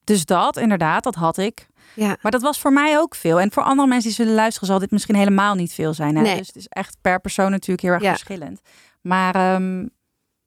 dus 0.04 0.24
dat, 0.24 0.56
inderdaad, 0.56 1.02
dat 1.04 1.14
had 1.14 1.36
ik. 1.38 1.66
ja. 1.94 2.16
Maar 2.22 2.32
dat 2.32 2.42
was 2.42 2.58
voor 2.60 2.72
mij 2.72 2.98
ook 2.98 3.14
veel. 3.14 3.40
En 3.40 3.52
voor 3.52 3.62
andere 3.62 3.88
mensen 3.88 4.06
die 4.08 4.16
zullen 4.16 4.34
luisteren, 4.34 4.68
zal 4.68 4.78
dit 4.78 4.90
misschien 4.90 5.14
helemaal 5.14 5.54
niet 5.54 5.72
veel 5.72 5.94
zijn. 5.94 6.16
Hè? 6.16 6.22
Nee. 6.22 6.36
Dus 6.36 6.46
het 6.46 6.56
is 6.56 6.66
echt 6.68 6.96
per 7.00 7.20
persoon 7.20 7.50
natuurlijk 7.50 7.80
heel 7.80 7.92
erg 7.92 8.02
Ja. 8.02 8.10
verschillend. 8.10 8.60
Maar 9.00 9.34
ehm, 9.34 9.86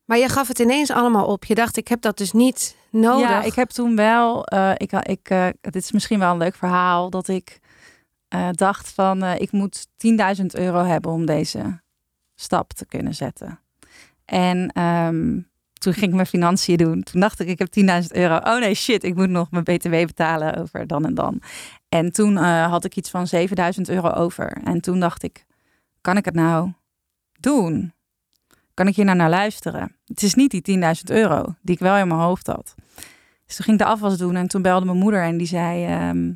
Maar 0.05 0.17
je 0.17 0.29
gaf 0.29 0.47
het 0.47 0.59
ineens 0.59 0.91
allemaal 0.91 1.25
op. 1.25 1.45
Je 1.45 1.55
dacht, 1.55 1.77
ik 1.77 1.87
heb 1.87 2.01
dat 2.01 2.17
dus 2.17 2.31
niet 2.31 2.75
nodig. 2.91 3.29
ja, 3.29 3.41
ik 3.41 3.53
heb 3.53 3.69
toen 3.69 3.95
wel, 3.95 4.45
eh, 4.45 4.71
ik, 4.77 4.91
ik, 4.91 5.29
eh, 5.29 5.47
dit 5.61 5.75
is 5.75 5.91
misschien 5.91 6.19
wel 6.19 6.31
een 6.31 6.37
leuk 6.37 6.55
verhaal, 6.55 7.09
dat 7.09 7.27
ik 7.27 7.59
eh, 8.29 8.49
dacht 8.51 8.89
van, 8.91 9.23
eh, 9.23 9.39
ik 9.39 9.51
moet 9.51 9.87
10.000 9.97 10.55
euro 10.55 10.83
hebben 10.83 11.11
om 11.11 11.25
deze 11.25 11.81
stap 12.35 12.73
te 12.73 12.85
kunnen 12.85 13.15
zetten. 13.15 13.59
En 14.25 14.71
ehm, 14.73 15.39
toen 15.73 15.93
ging 15.93 16.05
ik 16.05 16.13
mijn 16.13 16.27
financiën 16.27 16.77
doen. 16.77 17.03
Toen 17.03 17.21
dacht 17.21 17.39
ik, 17.39 17.47
ik 17.47 17.59
heb 17.59 17.71
10.000 17.71 18.11
euro. 18.11 18.35
Oh 18.35 18.59
nee, 18.59 18.73
shit, 18.73 19.03
ik 19.03 19.15
moet 19.15 19.29
nog 19.29 19.51
mijn 19.51 19.63
btw 19.63 19.89
betalen 19.89 20.55
over 20.55 20.87
dan 20.87 21.05
en 21.05 21.13
dan. 21.13 21.41
En 21.89 22.11
toen 22.11 22.37
eh, 22.37 22.69
had 22.69 22.85
ik 22.85 22.95
iets 22.95 23.09
van 23.09 23.27
7.000 23.35 23.81
euro 23.81 24.09
over. 24.09 24.51
En 24.63 24.81
toen 24.81 24.99
dacht 24.99 25.23
ik, 25.23 25.45
kan 26.01 26.17
ik 26.17 26.25
het 26.25 26.35
nou 26.35 26.73
doen? 27.39 27.93
Kan 28.73 28.87
ik 28.87 28.95
hier 28.95 29.05
nou 29.05 29.17
naar 29.17 29.29
luisteren? 29.29 29.95
Het 30.05 30.23
is 30.23 30.33
niet 30.33 30.63
die 30.63 30.77
10.000 30.79 30.81
euro 31.05 31.55
die 31.61 31.75
ik 31.75 31.81
wel 31.81 31.97
in 31.97 32.07
mijn 32.07 32.19
hoofd 32.19 32.47
had. 32.47 32.75
Dus 33.45 33.55
toen 33.55 33.65
ging 33.65 33.79
ik 33.79 33.85
de 33.85 33.91
afwas 33.91 34.17
doen 34.17 34.35
en 34.35 34.47
toen 34.47 34.61
belde 34.61 34.85
mijn 34.85 34.97
moeder 34.97 35.23
en 35.23 35.37
die 35.37 35.47
zei... 35.47 35.85
ehm, 35.85 36.31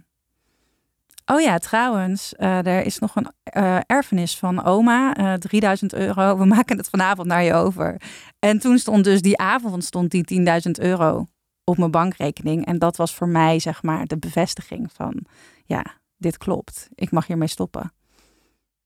oh 1.25 1.41
ja, 1.41 1.57
trouwens, 1.57 2.35
eh, 2.35 2.65
er 2.65 2.85
is 2.85 2.99
nog 2.99 3.15
een 3.15 3.31
eh, 3.43 3.77
erfenis 3.85 4.37
van 4.37 4.63
oma, 4.63 5.15
eh 5.15 5.33
3000 5.33 5.93
euro. 5.93 6.37
We 6.37 6.45
maken 6.45 6.77
het 6.77 6.89
vanavond 6.89 7.27
naar 7.27 7.43
je 7.43 7.53
over. 7.53 8.01
En 8.39 8.59
toen 8.59 8.77
stond 8.77 9.03
dus 9.03 9.21
die 9.21 9.37
avond 9.37 9.83
stond 9.83 10.11
die 10.11 10.23
10.000 10.65 10.71
euro 10.71 11.25
op 11.63 11.77
mijn 11.77 11.91
bankrekening. 11.91 12.65
En 12.65 12.79
dat 12.79 12.97
was 12.97 13.15
voor 13.15 13.27
mij 13.27 13.59
zeg 13.59 13.83
maar 13.83 14.05
de 14.05 14.17
bevestiging 14.17 14.89
van... 14.93 15.25
ja, 15.65 15.85
dit 16.17 16.37
klopt. 16.37 16.89
Ik 16.95 17.11
mag 17.11 17.27
hiermee 17.27 17.47
stoppen. 17.47 17.93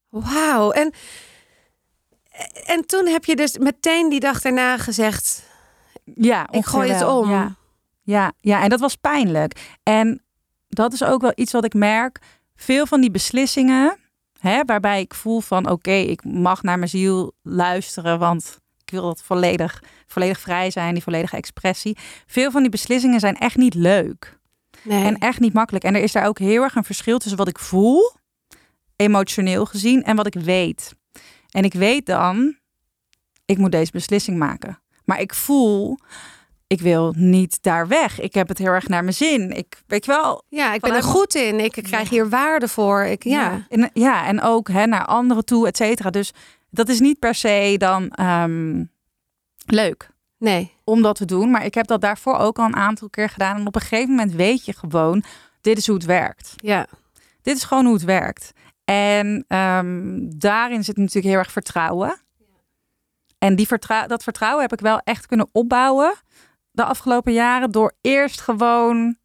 Wauw. 0.10 0.72
En, 0.72 0.94
en 2.66 2.86
toen 2.86 3.08
heb 3.08 3.26
je 3.26 3.36
dus 3.36 3.58
meteen 3.58 4.10
die 4.10 4.20
dag 4.20 4.42
daarna 4.42 4.78
gezegd... 4.78 5.46
Ja, 6.04 6.48
Ik 6.52 6.66
gooi 6.66 6.92
het 6.92 7.08
om. 7.08 7.30
Ja. 7.30 7.56
Ja, 8.08 8.34
ja, 8.40 8.64
en 8.64 8.70
dat 8.70 8.80
was 8.80 8.96
pijnlijk. 8.96 9.78
En 9.84 10.22
dat 10.78 10.94
is 10.94 11.04
ook 11.04 11.22
wel 11.22 11.32
iets 11.36 11.52
wat 11.52 11.66
ik 11.66 11.74
merk. 11.74 12.20
Veel 12.56 12.86
van 12.86 13.02
die 13.02 13.12
beslissingen, 13.12 13.98
hè, 14.40 14.62
waarbij 14.66 15.02
ik 15.02 15.14
voel 15.14 15.40
van 15.40 15.70
oké, 15.70 15.92
ik 15.92 16.24
mag 16.24 16.64
naar 16.64 16.78
mijn 16.78 16.90
ziel 16.90 17.34
luisteren, 17.42 18.20
want 18.20 18.60
ik 18.86 18.92
wil 18.92 19.02
dat 19.02 19.22
volledig, 19.22 19.84
volledig 20.08 20.40
vrij 20.40 20.72
zijn, 20.72 20.94
die 20.94 21.04
volledige 21.04 21.36
expressie. 21.36 21.98
Veel 22.26 22.52
van 22.52 22.62
die 22.62 22.72
beslissingen 22.72 23.20
zijn 23.20 23.38
echt 23.38 23.56
niet 23.56 23.74
leuk 23.74 24.40
Nee. 24.84 25.04
en 25.04 25.18
echt 25.18 25.40
niet 25.40 25.54
makkelijk. 25.54 25.84
En 25.86 25.96
er 25.96 26.02
is 26.04 26.12
daar 26.12 26.28
ook 26.28 26.40
heel 26.40 26.64
erg 26.64 26.76
een 26.76 26.84
verschil 26.84 27.18
tussen 27.18 27.38
wat 27.38 27.48
ik 27.48 27.60
voel, 27.60 28.12
emotioneel 28.96 29.66
gezien, 29.66 30.04
en 30.04 30.16
wat 30.16 30.28
ik 30.28 30.34
weet. 30.34 30.96
En 31.52 31.64
ik 31.64 31.74
weet 31.74 32.06
dan, 32.06 32.58
ik 33.46 33.58
moet 33.58 33.72
deze 33.72 33.92
beslissing 33.92 34.38
maken. 34.38 34.80
Maar 35.06 35.20
ik 35.22 35.34
voel, 35.34 35.98
ik 36.68 36.82
wil 36.82 37.14
niet 37.18 37.64
daar 37.64 37.88
weg. 37.88 38.20
Ik 38.20 38.34
heb 38.34 38.48
het 38.48 38.58
heel 38.58 38.72
erg 38.72 38.88
naar 38.88 39.04
mijn 39.04 39.16
zin. 39.16 39.52
Ik 39.52 39.82
weet 39.88 40.06
je 40.06 40.12
wel. 40.12 40.44
ja, 40.50 40.74
ik 40.74 40.82
ben 40.82 40.94
er 40.94 41.04
goed 41.04 41.36
in. 41.36 41.60
Ik 41.60 41.72
krijg 41.72 42.10
hier 42.10 42.30
waarde 42.30 42.68
voor. 42.68 43.04
Ik, 43.04 43.24
ja. 43.24 43.66
En, 43.70 43.90
ja, 43.94 44.26
en 44.26 44.42
ook 44.42 44.70
hè, 44.70 44.86
naar 44.86 45.06
anderen 45.06 45.46
toe, 45.46 45.68
et 45.68 45.78
cetera. 45.78 46.10
Dus 46.10 46.34
dat 46.70 46.90
is 46.90 47.00
niet 47.00 47.20
per 47.20 47.36
se 47.36 47.76
dan 47.78 48.10
ehm, 48.10 48.84
leuk 49.66 50.10
Nee. 50.38 50.74
om 50.84 51.02
dat 51.02 51.16
te 51.16 51.26
doen. 51.26 51.52
Maar 51.52 51.66
ik 51.66 51.74
heb 51.74 51.88
dat 51.88 52.02
daarvoor 52.02 52.38
ook 52.38 52.60
al 52.60 52.66
een 52.66 52.76
aantal 52.76 53.10
keer 53.10 53.30
gedaan. 53.30 53.56
En 53.60 53.68
op 53.68 53.76
een 53.76 53.82
gegeven 53.82 54.10
moment 54.10 54.34
weet 54.34 54.66
je 54.66 54.74
gewoon, 54.74 55.24
dit 55.62 55.78
is 55.78 55.88
hoe 55.88 55.96
het 55.96 56.06
werkt. 56.06 56.54
Ja. 56.56 56.88
Dit 57.42 57.56
is 57.56 57.64
gewoon 57.64 57.86
hoe 57.86 57.94
het 57.94 58.04
werkt. 58.04 58.52
En 58.86 59.46
ehm, 59.48 60.20
daarin 60.38 60.84
zit 60.84 60.98
natuurlijk 60.98 61.26
heel 61.26 61.38
erg 61.38 61.52
vertrouwen. 61.52 62.18
En 63.38 63.56
die 63.56 63.68
vertrou- 63.68 64.08
dat 64.08 64.24
vertrouwen 64.24 64.62
heb 64.62 64.74
ik 64.74 64.80
wel 64.80 65.02
echt 65.04 65.26
kunnen 65.26 65.50
opbouwen 65.52 66.14
de 66.78 66.84
afgelopen 66.84 67.34
jaren 67.34 67.72
door 67.72 67.94
eerst 68.02 68.42
gewoon 68.42 69.18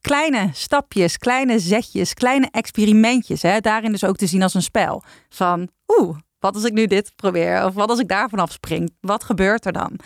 kleine 0.00 0.48
stapjes, 0.52 1.18
kleine 1.18 1.58
zetjes, 1.58 2.14
kleine 2.14 2.48
experimentjes. 2.50 3.42
Hè, 3.42 3.60
daarin 3.60 3.92
dus 3.92 4.04
ook 4.04 4.16
te 4.16 4.26
zien 4.26 4.42
als 4.42 4.54
een 4.54 4.62
spel. 4.62 5.02
Van, 5.28 5.68
oeh, 5.86 6.18
wat 6.38 6.54
als 6.54 6.64
ik 6.64 6.72
nu 6.72 6.86
dit 6.86 7.12
probeer? 7.16 7.64
Of 7.64 7.74
wat 7.74 7.88
als 7.90 7.98
ik 7.98 8.08
daar 8.08 8.28
vanaf 8.28 8.52
spring? 8.52 8.94
Wat 9.00 9.24
gebeurt 9.24 9.66
er 9.66 9.72
dan? 9.72 9.98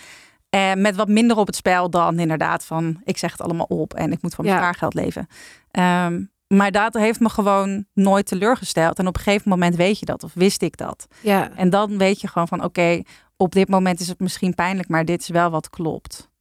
En 0.50 0.80
met 0.80 0.96
wat 0.96 1.08
minder 1.08 1.36
op 1.36 1.46
het 1.46 1.56
spel 1.56 1.90
dan 1.90 2.18
inderdaad 2.18 2.64
van, 2.64 3.00
ik 3.04 3.18
zeg 3.18 3.32
het 3.32 3.40
allemaal 3.40 3.66
op 3.68 3.94
en 3.94 4.12
ik 4.12 4.22
moet 4.22 4.34
van 4.34 4.44
mijn 4.44 4.56
Ja. 4.56 4.62
spaargeld 4.62 4.94
leven. 4.94 5.26
Ehm, 5.70 6.22
maar 6.46 6.70
dat 6.70 6.94
heeft 6.94 7.20
me 7.20 7.28
gewoon 7.28 7.84
nooit 7.94 8.26
teleurgesteld. 8.26 8.98
En 8.98 9.06
op 9.06 9.16
een 9.16 9.22
gegeven 9.22 9.48
moment 9.48 9.76
weet 9.76 9.98
je 9.98 10.06
dat, 10.06 10.22
of 10.22 10.34
wist 10.34 10.62
ik 10.62 10.76
dat. 10.76 11.06
Ja. 11.20 11.50
En 11.56 11.70
dan 11.70 11.98
weet 11.98 12.20
je 12.20 12.28
gewoon 12.28 12.48
van, 12.48 12.64
oké, 12.64 13.02
op 13.36 13.52
dit 13.52 13.68
moment 13.68 14.00
is 14.00 14.08
het 14.08 14.20
misschien 14.20 14.54
pijnlijk, 14.54 14.88
maar 14.88 15.04
dit 15.04 15.20
is 15.20 15.28
wel 15.28 15.50
wat 15.50 15.70
klopt. 15.70 16.32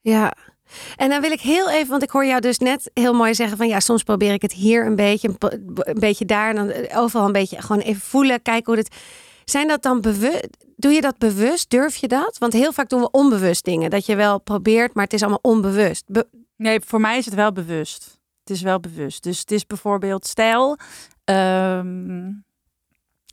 Ja. 0.00 0.32
En 0.96 1.08
dan 1.08 1.20
wil 1.20 1.30
ik 1.30 1.40
heel 1.40 1.70
even, 1.70 1.88
want 1.88 2.02
ik 2.02 2.10
hoor 2.10 2.26
jou 2.26 2.40
dus 2.40 2.58
net 2.58 2.90
heel 2.94 3.14
mooi 3.14 3.34
zeggen 3.34 3.56
van 3.56 3.68
ja, 3.68 3.80
soms 3.80 4.02
probeer 4.02 4.32
ik 4.32 4.42
het 4.42 4.52
hier 4.52 4.86
een 4.86 4.96
beetje, 4.96 5.36
een 5.74 5.98
beetje 5.98 6.24
daar 6.24 6.48
en 6.48 6.56
dan 6.56 6.72
overal 7.00 7.26
een 7.26 7.32
beetje 7.32 7.62
gewoon 7.62 7.82
even 7.82 8.00
voelen, 8.00 8.42
kijken 8.42 8.72
hoe 8.74 8.82
dit. 8.82 8.96
Zijn 9.44 9.68
dat 9.68 9.82
dan 9.82 10.00
bewust? 10.00 10.46
Doe 10.76 10.92
je 10.92 11.00
dat 11.00 11.18
bewust? 11.18 11.70
Durf 11.70 11.96
je 11.96 12.08
dat? 12.08 12.38
Want 12.38 12.52
heel 12.52 12.72
vaak 12.72 12.88
doen 12.88 13.00
we 13.00 13.10
onbewust 13.10 13.64
dingen. 13.64 13.90
Dat 13.90 14.06
je 14.06 14.16
wel 14.16 14.40
probeert, 14.40 14.94
maar 14.94 15.04
het 15.04 15.12
is 15.12 15.20
allemaal 15.20 15.38
onbewust. 15.42 16.04
Be- 16.06 16.28
Nee, 16.56 16.80
voor 16.80 17.00
mij 17.00 17.18
is 17.18 17.24
het 17.24 17.34
wel 17.34 17.52
bewust. 17.52 18.18
Het 18.40 18.50
is 18.50 18.62
wel 18.62 18.80
bewust. 18.80 19.22
Dus 19.22 19.38
het 19.38 19.50
is 19.50 19.66
bijvoorbeeld, 19.66 20.26
stel, 20.26 20.78
het 21.24 22.34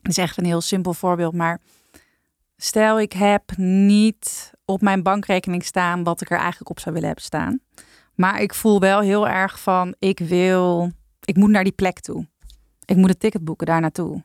is 0.02 0.18
echt 0.18 0.38
een 0.38 0.46
heel 0.46 0.62
simpel 0.62 0.94
voorbeeld, 0.94 1.34
maar 1.34 1.60
stel 2.58 3.00
ik 3.00 3.14
heb 3.14 3.44
niet 3.58 4.52
op 4.70 4.82
mijn 4.82 5.04
bankrekening 5.04 5.66
staan 5.66 6.04
wat 6.04 6.22
ik 6.22 6.32
er 6.32 6.38
eigenlijk 6.38 6.70
op 6.70 6.80
zou 6.80 6.94
willen 6.94 7.08
hebben 7.08 7.26
staan. 7.26 7.60
Maar 8.16 8.42
ik 8.42 8.54
voel 8.54 8.80
wel 8.80 9.00
heel 9.00 9.28
erg 9.28 9.60
van, 9.60 9.96
ik 10.00 10.20
wil, 10.20 10.92
ik 11.24 11.36
moet 11.36 11.50
naar 11.50 11.64
die 11.64 11.74
plek 11.74 12.00
toe. 12.00 12.28
Ik 12.86 12.96
moet 12.96 13.10
een 13.10 13.18
ticket 13.18 13.44
boeken 13.44 13.68
daar 13.68 13.82
naartoe. 13.82 14.24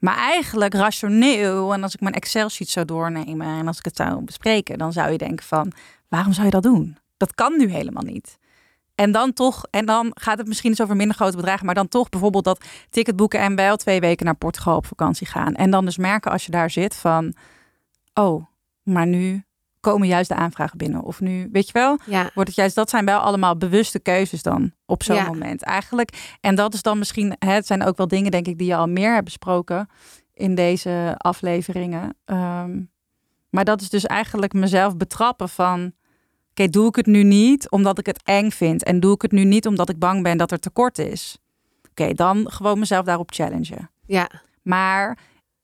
Maar 0.00 0.16
eigenlijk 0.16 0.74
rationeel, 0.74 1.72
en 1.72 1.82
als 1.82 1.94
ik 1.94 2.00
mijn 2.00 2.14
Excel-sheet 2.14 2.68
zou 2.68 2.86
doornemen 2.86 3.46
en 3.46 3.66
als 3.66 3.78
ik 3.78 3.84
het 3.84 3.96
zou 3.96 4.24
bespreken, 4.24 4.78
dan 4.78 4.92
zou 4.92 5.10
je 5.10 5.18
denken 5.18 5.46
van, 5.46 5.72
waarom 6.08 6.32
zou 6.32 6.44
je 6.46 6.52
dat 6.52 6.62
doen? 6.62 6.96
Dat 7.16 7.34
kan 7.34 7.56
nu 7.56 7.70
helemaal 7.70 8.02
niet. 8.02 8.38
En 8.94 9.12
dan 9.12 9.32
toch, 9.32 9.66
en 9.70 9.86
dan 9.86 10.10
gaat 10.14 10.38
het 10.38 10.46
misschien 10.46 10.70
eens 10.70 10.80
over 10.80 10.96
minder 10.96 11.16
grote 11.16 11.36
bedragen, 11.36 11.66
maar 11.66 11.74
dan 11.74 11.88
toch 11.88 12.08
bijvoorbeeld 12.08 12.44
dat 12.44 12.64
ticket 12.90 13.16
boeken 13.16 13.40
en 13.40 13.56
wel 13.56 13.76
twee 13.76 14.00
weken 14.00 14.24
naar 14.24 14.34
Portugal 14.34 14.76
op 14.76 14.86
vakantie 14.86 15.26
gaan. 15.26 15.54
En 15.54 15.70
dan 15.70 15.84
dus 15.84 15.96
merken 15.96 16.30
als 16.30 16.44
je 16.44 16.50
daar 16.50 16.70
zit 16.70 16.94
van, 16.94 17.34
oh, 18.14 18.46
maar 18.88 19.06
nu 19.06 19.42
komen 19.80 20.08
juist 20.08 20.28
de 20.28 20.34
aanvragen 20.34 20.78
binnen. 20.78 21.02
Of 21.02 21.20
nu, 21.20 21.48
weet 21.52 21.66
je 21.66 21.72
wel, 21.72 21.98
ja. 22.06 22.30
wordt 22.34 22.48
het 22.48 22.58
juist, 22.58 22.74
dat 22.74 22.90
zijn 22.90 23.04
wel 23.04 23.18
allemaal 23.18 23.56
bewuste 23.56 23.98
keuzes 23.98 24.42
dan 24.42 24.72
op 24.86 25.02
zo'n 25.02 25.16
Ja. 25.16 25.26
moment 25.26 25.62
eigenlijk. 25.62 26.36
En 26.40 26.54
dat 26.54 26.74
is 26.74 26.82
dan 26.82 26.98
misschien, 26.98 27.36
het 27.38 27.66
zijn 27.66 27.82
ook 27.82 27.96
wel 27.96 28.08
dingen 28.08 28.30
denk 28.30 28.46
ik 28.46 28.58
die 28.58 28.66
je 28.66 28.76
al 28.76 28.88
meer 28.88 29.12
hebt 29.12 29.24
besproken 29.24 29.88
in 30.34 30.54
deze 30.54 31.14
afleveringen. 31.16 32.16
Ehm, 32.24 32.80
maar 33.50 33.64
dat 33.64 33.80
is 33.80 33.90
dus 33.90 34.06
eigenlijk 34.06 34.52
mezelf 34.52 34.96
betrappen 34.96 35.48
van, 35.48 35.92
oké, 36.50 36.68
doe 36.68 36.88
ik 36.88 36.96
het 36.96 37.06
nu 37.06 37.22
niet 37.22 37.70
omdat 37.70 37.98
ik 37.98 38.06
het 38.06 38.20
eng 38.24 38.50
vind 38.50 38.84
en 38.84 39.00
doe 39.00 39.14
ik 39.14 39.22
het 39.22 39.32
nu 39.32 39.44
niet 39.44 39.66
omdat 39.66 39.88
ik 39.88 39.98
bang 39.98 40.22
ben 40.22 40.38
dat 40.38 40.50
er 40.50 40.58
tekort 40.58 40.98
is. 40.98 41.38
Oké, 41.90 42.12
dan 42.12 42.50
gewoon 42.50 42.78
mezelf 42.78 43.04
daarop 43.04 43.30
challengen. 43.32 43.90
Ja. 44.06 44.30
Maar 44.62 45.18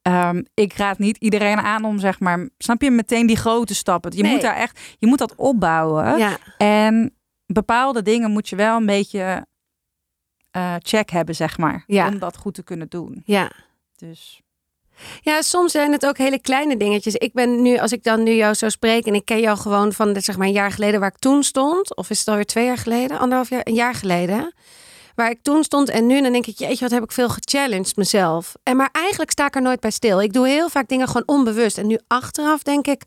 ehm, 0.05 0.43
ik 0.53 0.73
raad 0.73 0.97
niet 0.97 1.17
iedereen 1.17 1.57
aan 1.57 1.83
om, 1.85 1.99
zeg 1.99 2.19
maar, 2.19 2.49
snap 2.57 2.81
je, 2.81 2.91
meteen 2.91 3.27
die 3.27 3.35
grote 3.35 3.75
stappen. 3.75 4.11
Je 4.15 4.21
Nee. 4.21 4.31
moet 4.31 4.41
daar 4.41 4.55
echt, 4.55 4.79
je 4.99 5.07
moet 5.07 5.17
dat 5.17 5.35
opbouwen. 5.35 6.17
Ja. 6.17 6.37
En 6.57 7.15
bepaalde 7.45 8.01
dingen 8.01 8.31
moet 8.31 8.49
je 8.49 8.55
wel 8.55 8.75
een 8.77 8.85
beetje 8.85 9.45
eh, 10.51 10.75
check 10.79 11.09
hebben, 11.09 11.35
zeg 11.35 11.57
maar, 11.57 11.83
Ja. 11.87 12.07
om 12.07 12.19
dat 12.19 12.37
goed 12.37 12.53
te 12.53 12.63
kunnen 12.63 12.87
doen. 12.89 13.21
Ja. 13.25 13.51
Dus 13.95 14.39
Ja, 15.21 15.41
soms 15.41 15.71
zijn 15.71 15.91
het 15.91 16.05
ook 16.05 16.17
hele 16.17 16.39
kleine 16.41 16.77
dingetjes. 16.77 17.13
Ik 17.15 17.33
ben 17.33 17.61
nu, 17.61 17.77
als 17.77 17.91
ik 17.91 18.03
dan 18.03 18.23
nu 18.23 18.31
jou 18.31 18.53
zo 18.53 18.69
spreek 18.69 19.05
en 19.05 19.13
ik 19.13 19.25
ken 19.25 19.39
jou 19.39 19.57
gewoon 19.57 19.93
van 19.93 20.21
zeg 20.21 20.37
maar 20.37 20.47
een 20.47 20.53
jaar 20.53 20.71
geleden 20.71 20.99
waar 20.99 21.09
ik 21.09 21.17
toen 21.19 21.43
stond, 21.43 21.95
of 21.95 22.09
is 22.09 22.19
het 22.19 22.27
alweer 22.27 22.45
twee 22.45 22.65
jaar 22.65 22.77
geleden, 22.77 23.19
anderhalf 23.19 23.49
jaar, 23.49 23.61
een 23.63 23.73
jaar 23.73 23.93
geleden, 23.95 24.53
waar 25.15 25.29
ik 25.29 25.39
toen 25.41 25.63
stond 25.63 25.89
en 25.89 26.05
nu, 26.05 26.21
dan 26.21 26.31
denk 26.31 26.45
ik, 26.45 26.57
jeetje, 26.57 26.83
wat 26.83 26.91
heb 26.91 27.03
ik 27.03 27.11
veel 27.11 27.29
gechallenged 27.29 27.95
mezelf. 27.95 28.55
En 28.63 28.75
maar 28.75 28.89
eigenlijk 28.91 29.31
sta 29.31 29.45
ik 29.45 29.55
er 29.55 29.61
nooit 29.61 29.79
bij 29.79 29.91
stil. 29.91 30.21
Ik 30.21 30.33
doe 30.33 30.47
heel 30.47 30.69
vaak 30.69 30.87
dingen 30.87 31.07
gewoon 31.07 31.23
onbewust. 31.25 31.77
En 31.77 31.87
nu 31.87 31.99
achteraf 32.07 32.63
denk 32.63 32.87
ik, 32.87 33.01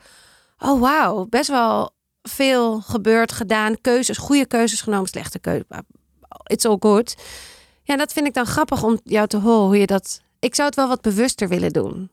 oh 0.58 0.80
wauw, 0.80 1.26
best 1.26 1.48
wel 1.48 1.90
veel 2.22 2.80
gebeurd, 2.80 3.32
gedaan, 3.32 3.80
keuzes, 3.80 4.18
goede 4.18 4.46
keuzes 4.46 4.80
genomen, 4.80 5.08
slechte 5.08 5.38
keuzes. 5.38 5.66
It's 6.44 6.64
all 6.64 6.76
good. 6.80 7.16
Ja, 7.82 7.96
dat 7.96 8.12
vind 8.12 8.26
ik 8.26 8.34
dan 8.34 8.46
grappig 8.46 8.82
om 8.82 9.00
jou 9.04 9.26
te 9.26 9.36
horen 9.36 9.66
hoe 9.66 9.78
je 9.78 9.86
dat 9.86 10.20
Ik 10.38 10.54
zou 10.54 10.68
het 10.68 10.76
wel 10.76 10.88
wat 10.88 11.00
bewuster 11.00 11.48
willen 11.48 11.72
doen. 11.72 12.10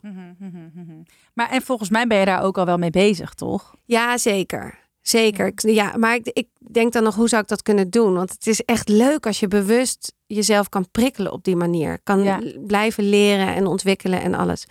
Maar 1.33 1.49
en 1.49 1.61
volgens 1.61 1.89
mij 1.89 2.07
ben 2.07 2.17
je 2.17 2.25
daar 2.25 2.41
ook 2.41 2.57
al 2.57 2.65
wel 2.65 2.77
mee 2.77 2.89
bezig, 2.89 3.33
toch? 3.33 3.75
Ja, 3.85 4.17
zeker. 4.17 4.84
Zeker. 5.07 5.51
Ja, 5.55 5.97
maar 5.97 6.15
ik, 6.15 6.27
ik 6.33 6.47
denk 6.71 6.93
dan 6.93 7.03
nog, 7.03 7.15
hoe 7.15 7.29
zou 7.29 7.41
ik 7.41 7.47
dat 7.47 7.61
kunnen 7.61 7.89
doen? 7.89 8.13
Want 8.13 8.31
het 8.31 8.47
is 8.47 8.61
echt 8.61 8.89
leuk 8.89 9.25
als 9.25 9.39
je 9.39 9.47
bewust 9.47 10.13
jezelf 10.25 10.69
kan 10.69 10.91
prikkelen 10.91 11.31
op 11.31 11.43
die 11.43 11.55
manier. 11.55 11.99
Kan 12.03 12.23
Ja. 12.23 12.41
blijven 12.65 13.09
leren 13.09 13.55
en 13.55 13.65
ontwikkelen 13.67 14.21
en 14.21 14.33
alles. 14.33 14.65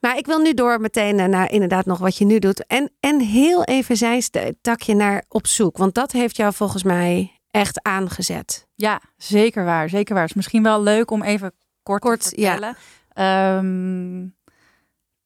Maar 0.00 0.16
ik 0.16 0.26
wil 0.26 0.38
nu 0.38 0.54
door 0.54 0.80
meteen 0.80 1.18
eh, 1.18 1.26
naar 1.26 1.50
inderdaad 1.50 1.86
nog 1.86 1.98
wat 1.98 2.16
je 2.16 2.24
nu 2.24 2.38
doet. 2.38 2.66
En, 2.66 2.90
en 3.00 3.20
heel 3.20 3.64
even 3.64 3.96
zijtakje 3.96 4.94
naar 4.94 5.24
op 5.28 5.46
zoek. 5.46 5.76
Want 5.76 5.94
dat 5.94 6.12
heeft 6.12 6.36
jou 6.36 6.54
volgens 6.54 6.82
mij 6.82 7.40
echt 7.50 7.82
aangezet. 7.82 8.66
Ja, 8.74 9.00
zeker 9.16 9.64
waar. 9.64 9.88
Zeker 9.88 10.12
waar. 10.14 10.22
Het 10.22 10.30
is 10.30 10.36
misschien 10.36 10.62
wel 10.62 10.82
leuk 10.82 11.10
om 11.10 11.22
even 11.22 11.52
kort, 11.82 12.00
Kort, 12.02 12.28
te 12.34 12.40
ja. 12.40 12.50
vertellen. 12.50 12.76
Ehm, 13.12 14.26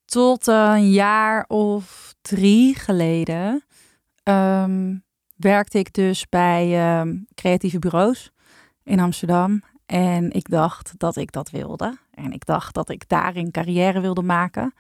tot 0.05 0.47
een 0.47 0.91
jaar 0.91 1.45
of 1.49 2.15
drie 2.23 2.75
geleden 2.75 3.65
ehm, 4.29 4.97
werkte 5.37 5.79
ik 5.79 5.93
dus 5.93 6.29
bij 6.29 6.79
ehm, 6.79 7.17
creatieve 7.35 7.79
bureaus 7.79 8.31
in 8.85 9.01
Amsterdam. 9.01 9.63
En 9.87 10.31
ik 10.31 10.49
dacht 10.49 10.93
dat 10.97 11.17
ik 11.17 11.33
dat 11.33 11.51
wilde. 11.51 11.99
En 12.11 12.33
ik 12.33 12.47
dacht 12.47 12.75
dat 12.75 12.89
ik 12.89 13.09
daarin 13.09 13.51
carrière 13.51 14.01
wilde 14.01 14.23
maken. 14.23 14.75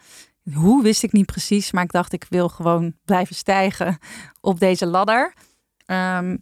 Hoe 0.55 0.83
wist 0.83 1.03
ik 1.03 1.13
niet 1.13 1.27
precies, 1.27 1.73
maar 1.73 1.85
ik 1.85 1.93
dacht 1.93 2.13
ik 2.13 2.27
wil 2.29 2.49
gewoon 2.49 2.95
blijven 3.05 3.35
stijgen 3.35 3.99
op 4.41 4.59
deze 4.59 4.87
ladder. 4.87 5.35
Ehm, 5.87 6.37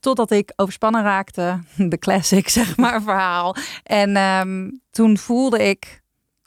totdat 0.00 0.30
ik 0.30 0.52
overspannen 0.56 1.02
raakte, 1.02 1.60
de 1.92 1.98
classic 1.98 2.48
zeg 2.58 2.76
maar 2.76 3.02
verhaal. 3.02 3.56
En 3.82 4.82
toen 4.90 5.18
voelde 5.18 5.68
ik, 5.68 6.02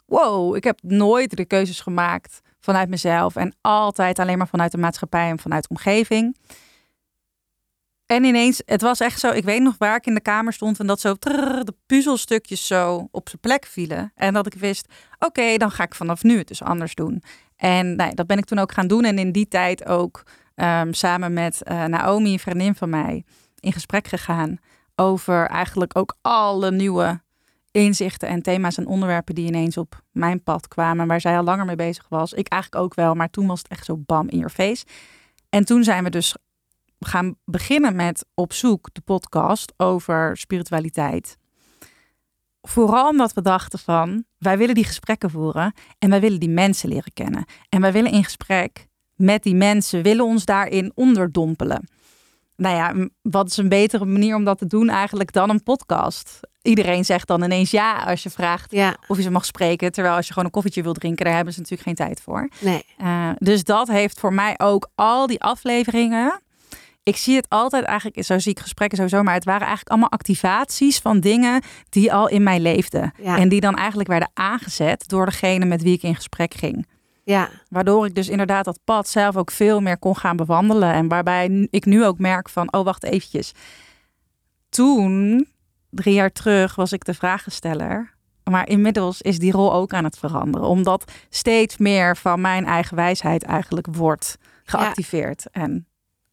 wow, 0.06 0.56
ik 0.56 0.64
heb 0.64 0.78
nooit 0.82 1.36
de 1.36 1.44
keuzes 1.44 1.80
gemaakt 1.80 2.42
vanuit 2.64 2.88
mezelf 2.88 3.36
en 3.36 3.54
altijd 3.60 4.18
alleen 4.18 4.38
maar 4.38 4.48
vanuit 4.48 4.72
de 4.72 4.78
maatschappij 4.78 5.28
en 5.28 5.38
vanuit 5.38 5.62
de 5.62 5.68
omgeving. 5.68 6.36
En 8.06 8.24
ineens, 8.24 8.62
het 8.66 8.80
was 8.80 9.00
echt 9.00 9.20
zo, 9.20 9.30
ik 9.30 9.44
weet 9.44 9.62
nog 9.62 9.74
waar 9.78 9.96
ik 9.96 10.06
in 10.06 10.14
de 10.14 10.20
kamer 10.20 10.52
stond 10.52 10.80
en 10.80 10.86
dat 10.86 11.00
zo 11.00 11.14
de 11.18 11.74
puzzelstukjes 11.86 12.66
zo 12.66 13.08
op 13.10 13.28
zijn 13.28 13.40
plek 13.40 13.66
vielen. 13.66 14.12
En 14.14 14.34
dat 14.34 14.46
ik 14.46 14.54
wist, 14.54 14.88
oké, 15.18 15.56
dan 15.56 15.70
ga 15.70 15.82
ik 15.82 15.94
vanaf 15.94 16.22
nu 16.22 16.38
het 16.38 16.48
dus 16.48 16.62
anders 16.62 16.94
doen. 16.94 17.22
En 17.56 17.96
nou, 17.96 18.08
ja, 18.08 18.14
dat 18.14 18.26
ben 18.26 18.38
ik 18.38 18.44
toen 18.44 18.58
ook 18.58 18.72
gaan 18.72 18.86
doen 18.86 19.04
en 19.04 19.18
in 19.18 19.32
die 19.32 19.48
tijd 19.48 19.86
ook 19.86 20.22
ehm, 20.54 20.92
samen 20.92 21.32
met 21.32 21.62
eh, 21.62 21.84
Naomi, 21.84 22.32
een 22.32 22.38
vriendin 22.38 22.74
van 22.74 22.90
mij, 22.90 23.24
in 23.60 23.72
gesprek 23.72 24.06
gegaan 24.06 24.58
over 24.96 25.46
eigenlijk 25.46 25.98
ook 25.98 26.16
alle 26.22 26.70
nieuwe 26.70 27.22
inzichten 27.74 28.28
en 28.28 28.42
thema's 28.42 28.76
en 28.76 28.86
onderwerpen 28.86 29.34
die 29.34 29.46
ineens 29.46 29.76
op 29.76 30.02
mijn 30.12 30.42
pad 30.42 30.68
kwamen, 30.68 31.06
waar 31.06 31.20
zij 31.20 31.36
al 31.36 31.44
langer 31.44 31.64
mee 31.64 31.76
bezig 31.76 32.06
was. 32.08 32.32
Ik 32.32 32.48
eigenlijk 32.48 32.82
ook 32.82 32.94
wel, 32.94 33.14
maar 33.14 33.30
toen 33.30 33.46
was 33.46 33.58
het 33.58 33.68
echt 33.68 33.84
zo 33.84 33.96
bam 33.96 34.28
in 34.28 34.38
your 34.38 34.52
face. 34.52 34.84
En 35.48 35.64
toen 35.64 35.84
zijn 35.84 36.04
we 36.04 36.10
dus 36.10 36.36
gaan 37.00 37.36
beginnen 37.44 37.96
met 37.96 38.26
Op 38.34 38.52
Zoek, 38.52 38.88
de 38.92 39.00
podcast 39.00 39.72
over 39.76 40.36
spiritualiteit. 40.36 41.38
Vooral 42.62 43.08
omdat 43.08 43.32
we 43.32 43.42
dachten 43.42 43.78
van, 43.78 44.24
wij 44.38 44.58
willen 44.58 44.74
die 44.74 44.84
gesprekken 44.84 45.30
voeren 45.30 45.72
en 45.98 46.10
wij 46.10 46.20
willen 46.20 46.40
die 46.40 46.48
mensen 46.48 46.88
leren 46.88 47.12
kennen. 47.12 47.44
En 47.68 47.80
wij 47.80 47.92
willen 47.92 48.12
in 48.12 48.24
gesprek 48.24 48.86
met 49.14 49.42
die 49.42 49.54
mensen, 49.54 50.02
willen 50.02 50.24
ons 50.24 50.44
daarin 50.44 50.92
onderdompelen. 50.94 51.88
Nou 52.56 52.76
ja, 52.76 53.08
wat 53.22 53.46
is 53.46 53.56
een 53.56 53.68
betere 53.68 54.04
manier 54.04 54.36
om 54.36 54.44
dat 54.44 54.58
te 54.58 54.66
doen 54.66 54.88
eigenlijk 54.88 55.32
dan 55.32 55.50
een 55.50 55.62
podcast? 55.62 56.40
Iedereen 56.62 57.04
zegt 57.04 57.26
dan 57.26 57.42
ineens 57.42 57.70
ja 57.70 58.02
als 58.02 58.22
je 58.22 58.30
vraagt 58.30 58.70
Ja, 58.70 58.96
of 59.06 59.16
je 59.16 59.22
ze 59.22 59.30
mag 59.30 59.44
spreken. 59.44 59.92
Terwijl 59.92 60.14
als 60.14 60.26
je 60.26 60.32
gewoon 60.32 60.48
een 60.48 60.54
koffietje 60.54 60.82
wil 60.82 60.92
drinken, 60.92 61.24
daar 61.24 61.34
hebben 61.34 61.52
ze 61.54 61.60
natuurlijk 61.60 61.88
geen 61.88 62.06
tijd 62.06 62.20
voor. 62.20 62.48
nee. 62.60 62.84
Uh, 63.02 63.30
dus 63.38 63.64
dat 63.64 63.88
heeft 63.88 64.20
voor 64.20 64.32
mij 64.32 64.54
ook 64.56 64.88
al 64.94 65.26
die 65.26 65.42
afleveringen. 65.42 66.42
Ik 67.02 67.16
zie 67.16 67.36
het 67.36 67.48
altijd 67.48 67.84
eigenlijk, 67.84 68.24
zo 68.24 68.38
zie 68.38 68.52
ik 68.52 68.60
gesprekken 68.60 68.96
sowieso, 68.96 69.22
maar 69.22 69.34
het 69.34 69.44
waren 69.44 69.60
eigenlijk 69.60 69.90
allemaal 69.90 70.10
activaties 70.10 70.98
van 70.98 71.20
dingen 71.20 71.62
die 71.88 72.12
al 72.12 72.28
in 72.28 72.42
mij 72.42 72.60
leefden. 72.60 73.12
Ja. 73.22 73.38
En 73.38 73.48
die 73.48 73.60
dan 73.60 73.74
eigenlijk 73.76 74.08
werden 74.08 74.30
aangezet 74.34 75.08
door 75.08 75.26
degene 75.26 75.64
met 75.64 75.82
wie 75.82 75.94
ik 75.94 76.02
in 76.02 76.14
gesprek 76.14 76.54
ging. 76.54 76.86
Ja, 77.24 77.48
Waardoor 77.68 78.06
ik 78.06 78.14
dus 78.14 78.28
inderdaad 78.28 78.64
dat 78.64 78.78
pad 78.84 79.08
zelf 79.08 79.36
ook 79.36 79.50
veel 79.50 79.80
meer 79.80 79.98
kon 79.98 80.16
gaan 80.16 80.36
bewandelen. 80.36 80.92
En 80.92 81.08
waarbij 81.08 81.66
ik 81.70 81.84
nu 81.84 82.04
ook 82.04 82.18
merk 82.18 82.48
van, 82.48 82.72
oh 82.72 82.84
wacht 82.84 83.02
eventjes. 83.04 83.52
Toen, 84.68 85.46
drie 85.90 86.14
jaar 86.14 86.32
terug, 86.32 86.74
was 86.74 86.92
ik 86.92 87.04
de 87.04 87.14
vragensteller. 87.14 88.12
Maar 88.50 88.68
inmiddels 88.68 89.22
is 89.22 89.38
die 89.38 89.52
rol 89.52 89.72
ook 89.72 89.92
aan 89.92 90.04
het 90.04 90.18
veranderen. 90.18 90.68
Omdat 90.68 91.12
steeds 91.28 91.76
meer 91.76 92.16
van 92.16 92.40
mijn 92.40 92.66
eigen 92.66 92.96
wijsheid 92.96 93.42
eigenlijk 93.42 93.86
wordt 93.90 94.38
geactiveerd 94.64 95.46
en 95.52 95.86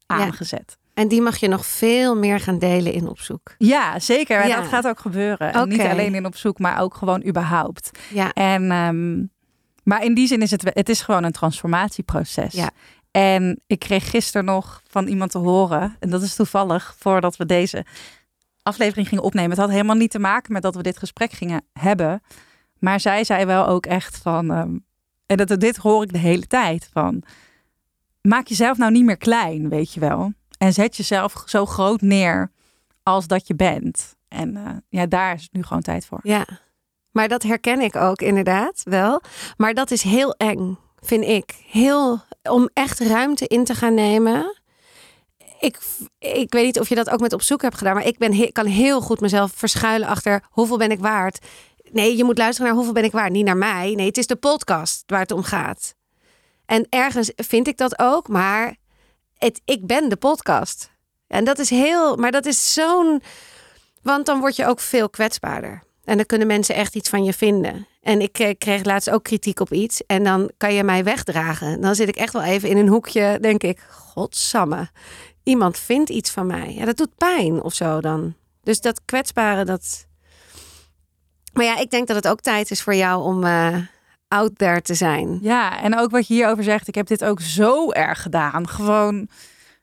aangezet. 0.06 0.76
en 0.94 1.08
die 1.08 1.20
mag 1.22 1.36
je 1.36 1.48
nog 1.48 1.66
veel 1.66 2.16
meer 2.16 2.40
gaan 2.40 2.58
delen 2.58 2.92
in 2.92 3.08
opzoek. 3.08 3.54
Ja, 3.58 3.98
zeker. 3.98 4.40
En 4.40 4.48
Ja. 4.48 4.56
dat 4.60 4.68
gaat 4.68 4.86
ook 4.86 4.98
gebeuren. 4.98 5.52
En 5.52 5.68
Niet 5.68 5.80
alleen 5.80 6.14
in 6.14 6.26
op 6.26 6.36
zoek, 6.36 6.58
maar 6.58 6.80
ook 6.80 6.94
gewoon 6.94 7.26
überhaupt. 7.26 7.90
Ja, 8.10 8.32
En, 8.32 8.70
ehm, 8.70 9.24
maar 9.82 10.04
in 10.04 10.14
die 10.14 10.26
zin 10.26 10.42
is 10.42 10.50
het, 10.50 10.70
het 10.74 10.88
is 10.88 11.00
gewoon 11.00 11.24
een 11.24 11.32
transformatieproces. 11.32 12.52
Ja. 12.52 12.70
En 13.10 13.60
ik 13.66 13.78
kreeg 13.78 14.10
gisteren 14.10 14.44
nog 14.44 14.82
van 14.86 15.06
iemand 15.06 15.30
te 15.30 15.38
horen, 15.38 15.96
en 16.00 16.10
dat 16.10 16.22
is 16.22 16.34
toevallig 16.34 16.94
voordat 16.98 17.36
we 17.36 17.46
deze 17.46 17.84
aflevering 18.62 19.08
gingen 19.08 19.24
opnemen. 19.24 19.50
Het 19.50 19.58
had 19.58 19.70
helemaal 19.70 19.96
niet 19.96 20.10
te 20.10 20.18
maken 20.18 20.52
met 20.52 20.62
dat 20.62 20.74
we 20.74 20.82
dit 20.82 20.98
gesprek 20.98 21.32
gingen 21.32 21.64
hebben. 21.72 22.22
Maar 22.78 23.00
zij 23.00 23.24
zei 23.24 23.44
wel 23.44 23.66
ook 23.66 23.86
echt 23.86 24.16
van, 24.16 24.50
ehm, 24.50 24.76
en 25.26 25.36
dat, 25.36 25.60
dit 25.60 25.76
hoor 25.76 26.02
ik 26.02 26.12
de 26.12 26.18
hele 26.18 26.46
tijd 26.46 26.88
van, 26.92 27.22
maak 28.20 28.46
jezelf 28.46 28.78
nou 28.78 28.92
niet 28.92 29.04
meer 29.04 29.16
klein, 29.16 29.68
weet 29.68 29.92
je 29.92 30.00
wel. 30.00 30.32
En 30.58 30.72
zet 30.72 30.96
jezelf 30.96 31.42
zo 31.46 31.66
groot 31.66 32.00
neer 32.00 32.50
als 33.02 33.26
dat 33.26 33.46
je 33.46 33.54
bent. 33.54 34.16
En 34.28 34.56
eh, 34.56 34.76
ja, 34.88 35.06
daar 35.06 35.34
is 35.34 35.42
het 35.42 35.52
nu 35.52 35.62
gewoon 35.62 35.82
tijd 35.82 36.06
voor. 36.06 36.20
ja. 36.22 36.46
Maar 37.12 37.28
dat 37.28 37.42
herken 37.42 37.80
ik 37.80 37.96
ook 37.96 38.20
inderdaad 38.20 38.80
wel. 38.84 39.20
Maar 39.56 39.74
dat 39.74 39.90
is 39.90 40.02
heel 40.02 40.34
eng, 40.34 40.78
vind 41.00 41.24
ik. 41.24 41.54
Heel, 41.70 42.20
om 42.42 42.68
echt 42.72 43.00
ruimte 43.00 43.46
in 43.46 43.64
te 43.64 43.74
gaan 43.74 43.94
nemen. 43.94 44.60
Ik, 45.60 45.78
ik 46.18 46.52
weet 46.52 46.64
niet 46.64 46.80
of 46.80 46.88
je 46.88 46.94
dat 46.94 47.10
ook 47.10 47.20
met 47.20 47.32
op 47.32 47.42
zoek 47.42 47.62
hebt 47.62 47.78
gedaan, 47.78 47.94
maar 47.94 48.06
ik 48.06 48.18
ben, 48.18 48.52
kan 48.52 48.66
heel 48.66 49.00
goed 49.00 49.20
mezelf 49.20 49.52
verschuilen 49.54 50.08
achter 50.08 50.42
hoeveel 50.50 50.78
ben 50.78 50.90
ik 50.90 51.00
waard. 51.00 51.46
Nee, 51.90 52.16
je 52.16 52.24
moet 52.24 52.38
luisteren 52.38 52.66
naar 52.66 52.76
hoeveel 52.76 52.94
ben 52.94 53.04
ik 53.04 53.12
waard, 53.12 53.32
niet 53.32 53.44
naar 53.44 53.56
mij. 53.56 53.94
Nee, 53.94 54.06
het 54.06 54.18
is 54.18 54.26
de 54.26 54.36
podcast 54.36 55.02
waar 55.06 55.20
het 55.20 55.30
om 55.30 55.42
gaat. 55.42 55.94
En 56.66 56.86
ergens 56.88 57.32
vind 57.36 57.68
ik 57.68 57.76
dat 57.76 57.98
ook, 57.98 58.28
maar 58.28 58.76
het, 59.38 59.60
ik 59.64 59.86
ben 59.86 60.08
de 60.08 60.16
podcast. 60.16 60.90
En 61.26 61.44
dat 61.44 61.58
is 61.58 61.70
heel, 61.70 62.16
maar 62.16 62.30
dat 62.30 62.46
is 62.46 62.72
zo'n, 62.72 63.22
want 64.02 64.26
dan 64.26 64.40
word 64.40 64.56
je 64.56 64.66
ook 64.66 64.80
veel 64.80 65.10
kwetsbaarder. 65.10 65.82
En 66.04 66.16
dan 66.16 66.26
kunnen 66.26 66.46
mensen 66.46 66.74
echt 66.74 66.94
iets 66.94 67.08
van 67.08 67.24
je 67.24 67.32
vinden. 67.32 67.86
En 68.02 68.20
ik 68.20 68.38
eh, 68.38 68.54
kreeg 68.58 68.84
laatst 68.84 69.10
ook 69.10 69.22
kritiek 69.22 69.60
op 69.60 69.72
iets. 69.72 70.06
En 70.06 70.24
dan 70.24 70.50
kan 70.56 70.74
je 70.74 70.84
mij 70.84 71.04
wegdragen. 71.04 71.80
Dan 71.80 71.94
zit 71.94 72.08
ik 72.08 72.16
echt 72.16 72.32
wel 72.32 72.42
even 72.42 72.68
in 72.68 72.76
een 72.76 72.88
hoekje, 72.88 73.38
denk 73.40 73.62
ik, 73.62 73.80
godsamme. 73.90 74.88
Iemand 75.42 75.78
vindt 75.78 76.10
iets 76.10 76.30
van 76.30 76.46
mij. 76.46 76.74
Ja, 76.74 76.84
dat 76.84 76.96
doet 76.96 77.16
pijn 77.16 77.62
of 77.62 77.74
zo 77.74 78.00
dan. 78.00 78.34
Dus 78.62 78.80
dat 78.80 79.00
kwetsbare, 79.04 79.64
dat... 79.64 80.06
Maar 81.52 81.64
ja, 81.64 81.78
ik 81.78 81.90
denk 81.90 82.06
dat 82.06 82.16
het 82.16 82.28
ook 82.28 82.40
tijd 82.40 82.70
is 82.70 82.82
voor 82.82 82.94
jou 82.94 83.22
om 83.22 83.44
eh, 83.44 83.76
out 84.28 84.58
there 84.58 84.82
te 84.82 84.94
zijn. 84.94 85.38
Ja, 85.42 85.82
en 85.82 85.98
ook 85.98 86.10
wat 86.10 86.26
je 86.26 86.34
hierover 86.34 86.64
zegt, 86.64 86.88
ik 86.88 86.94
heb 86.94 87.06
dit 87.06 87.24
ook 87.24 87.40
zo 87.40 87.90
erg 87.90 88.22
gedaan. 88.22 88.68
Gewoon 88.68 89.28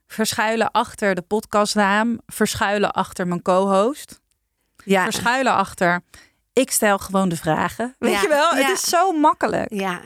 verschuilen 0.07 0.71
achter 0.71 1.15
de 1.15 1.21
podcastnaam, 1.21 2.19
verschuilen 2.25 2.91
achter 2.91 3.27
mijn 3.27 3.41
co-host, 3.41 4.19
Ja, 4.85 5.03
verschuilen 5.03 5.53
achter. 5.53 6.01
Ik 6.53 6.71
stel 6.71 6.97
gewoon 6.97 7.29
de 7.29 7.35
vragen. 7.37 7.95
Weet 7.99 8.11
Ja, 8.13 8.21
je 8.21 8.27
wel, 8.27 8.55
ja. 8.57 8.65
het 8.67 8.77
is 8.77 8.89
zo 8.89 9.11
makkelijk. 9.11 9.73
ja, 9.73 10.01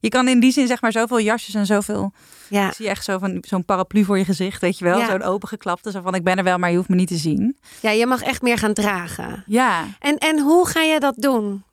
Je 0.00 0.08
kan 0.08 0.28
in 0.28 0.40
die 0.40 0.52
zin 0.52 0.66
zeg 0.66 0.80
maar 0.80 0.92
zoveel 0.92 1.20
jasjes 1.20 1.54
en 1.54 1.66
zoveel. 1.66 2.12
ja. 2.48 2.66
Ik 2.68 2.74
zie 2.74 2.88
echt 2.88 3.04
zo 3.04 3.18
van 3.18 3.38
zo'n 3.46 3.64
paraplu 3.64 4.04
voor 4.04 4.18
je 4.18 4.24
gezicht, 4.24 4.60
weet 4.60 4.78
je 4.78 4.84
wel, 4.84 4.98
Ja. 4.98 5.06
zo'n 5.06 5.22
opengeklapte, 5.22 5.90
zo 5.90 6.00
van 6.00 6.14
ik 6.14 6.24
ben 6.24 6.38
er 6.38 6.44
wel, 6.44 6.58
maar 6.58 6.70
je 6.70 6.76
hoeft 6.76 6.88
me 6.88 6.94
niet 6.94 7.08
te 7.08 7.16
zien. 7.16 7.58
ja, 7.80 7.90
je 7.90 8.06
mag 8.06 8.22
echt 8.22 8.42
meer 8.42 8.58
gaan 8.58 8.74
dragen. 8.74 9.42
Ja, 9.46 9.84
En, 9.98 10.18
en 10.18 10.40
hoe 10.40 10.68
ga 10.68 10.80
je 10.80 11.00
dat 11.00 11.14
doen? 11.16 11.64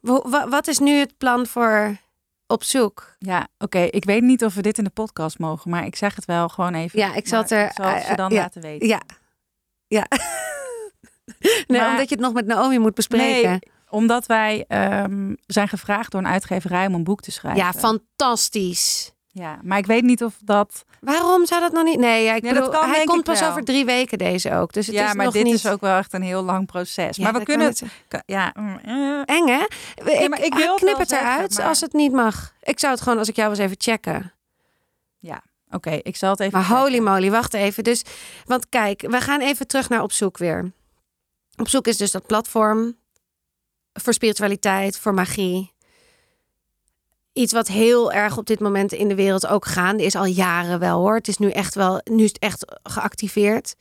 Wat 0.50 0.68
is 0.68 0.80
nu 0.80 0.92
het 1.00 1.18
plan 1.18 1.46
voor 1.46 1.98
op 2.48 2.64
zoek? 2.64 3.16
ja, 3.20 3.48
oké. 3.58 3.80
Ik 3.80 4.06
weet 4.06 4.22
niet 4.22 4.44
of 4.46 4.54
we 4.54 4.62
dit 4.62 4.78
in 4.78 4.84
de 4.84 4.90
podcast 4.90 5.40
mogen, 5.40 5.72
maar 5.72 5.86
ik 5.86 5.96
zeg 5.96 6.16
het 6.16 6.26
wel 6.26 6.50
gewoon 6.50 6.74
even. 6.74 7.00
Ja, 7.00 7.14
ik 7.16 7.28
zal 7.28 7.42
het 7.42 7.52
er- 7.52 7.66
ik 7.66 7.72
zal 7.76 8.00
ze 8.08 8.16
dan 8.16 8.30
ja, 8.32 8.42
laten 8.42 8.62
weten. 8.62 8.88
Ja. 8.88 9.02
Ja. 9.88 10.06
nee, 11.68 11.80
Maar- 11.80 11.90
omdat 11.90 12.10
je 12.10 12.16
het 12.16 12.24
nog 12.24 12.34
met 12.34 12.46
Naomi 12.46 12.80
moet 12.80 12.94
bespreken. 12.96 13.50
Nee, 13.50 13.60
omdat 13.90 14.26
wij 14.26 14.66
ehm, 14.68 15.34
zijn 15.46 15.68
gevraagd 15.68 16.12
door 16.12 16.22
een 16.22 16.28
uitgeverij 16.28 16.86
om 16.88 16.94
een 16.94 17.04
boek 17.04 17.22
te 17.22 17.32
schrijven. 17.32 17.62
ja, 17.62 17.74
fantastisch. 17.74 19.12
Ja, 19.28 19.60
maar 19.64 19.78
ik 19.78 19.86
weet 19.86 20.04
niet 20.04 20.24
of 20.24 20.34
dat... 20.44 20.84
Waarom 21.00 21.46
zou 21.46 21.62
dat 21.62 21.72
nog 21.72 21.84
niet? 21.84 22.00
Nee, 22.00 22.24
ja, 22.24 22.34
ik 22.34 22.44
Ja, 22.44 22.54
dat 22.54 22.64
bedoel, 22.66 22.80
kan, 22.80 22.90
hij 22.90 23.04
komt 23.04 23.24
pas 23.24 23.40
wel. 23.40 23.50
over 23.50 23.64
drie 23.64 23.86
weken 23.86 24.18
deze 24.18 24.54
ook. 24.54 24.74
Dus 24.74 24.86
het 24.88 24.96
ja, 24.96 25.08
is 25.08 25.14
maar 25.14 25.26
nog 25.26 25.34
dit 25.34 25.44
niet... 25.44 25.54
is 25.54 25.68
ook 25.68 25.82
wel 25.82 25.98
echt 25.98 26.14
een 26.14 26.22
heel 26.22 26.44
lang 26.44 26.66
proces. 26.66 27.18
Ja, 27.18 27.24
maar 27.24 27.40
we 27.40 27.46
kunnen... 27.46 27.68
het- 27.68 27.84
Ja, 28.26 28.54
mm, 28.60 28.78
eh. 28.86 29.36
Eng, 29.36 29.48
hè? 29.48 29.64
Ik, 30.12 30.30
maar 30.30 30.44
ik 30.44 30.54
wil 30.54 30.76
knip 30.76 30.98
het 30.98 31.12
eruit 31.12 31.58
maar- 31.58 31.68
als 31.68 31.82
het 31.82 31.94
niet 31.94 32.12
mag. 32.12 32.54
Ik 32.62 32.80
zou 32.80 32.94
het 32.94 33.02
gewoon, 33.02 33.18
als 33.18 33.28
ik 33.28 33.36
jou 33.36 33.50
was, 33.50 33.58
even 33.58 33.76
checken. 33.80 34.32
Oké, 35.72 35.92
ik 35.92 36.16
zal 36.16 36.30
het 36.30 36.40
even... 36.40 36.60
Maar 36.60 36.68
holy 36.68 37.00
moly, 37.00 37.32
wacht 37.32 37.54
even. 37.54 37.84
Dus, 37.84 38.04
want 38.46 38.70
kijk, 38.70 39.02
we 39.10 39.22
gaan 39.22 39.42
even 39.42 39.68
terug 39.68 39.90
naar 39.90 40.02
op 40.02 40.12
zoek 40.12 40.38
weer. 40.38 40.72
Op 41.56 41.70
zoek 41.70 41.88
is 41.88 41.98
dus 41.98 42.12
dat 42.12 42.26
platform 42.26 42.98
voor 43.94 44.14
spiritualiteit, 44.14 44.98
voor 44.98 45.14
magie. 45.14 45.72
Iets 47.34 47.54
wat 47.54 47.68
heel 47.68 48.12
erg 48.12 48.38
op 48.38 48.46
dit 48.46 48.60
moment 48.60 48.92
in 48.92 49.08
de 49.08 49.16
wereld 49.16 49.48
ook 49.48 49.66
gaande 49.66 50.04
is 50.04 50.16
al 50.16 50.26
jaren 50.26 50.80
wel 50.80 51.00
hoor. 51.00 51.16
Het 51.16 51.28
is 51.28 51.38
nu 51.38 51.50
echt 51.50 51.76
wel, 51.76 52.02
nu 52.04 52.24
is 52.24 52.30
het 52.30 52.40
echt 52.40 52.80
geactiveerd. 52.84 53.76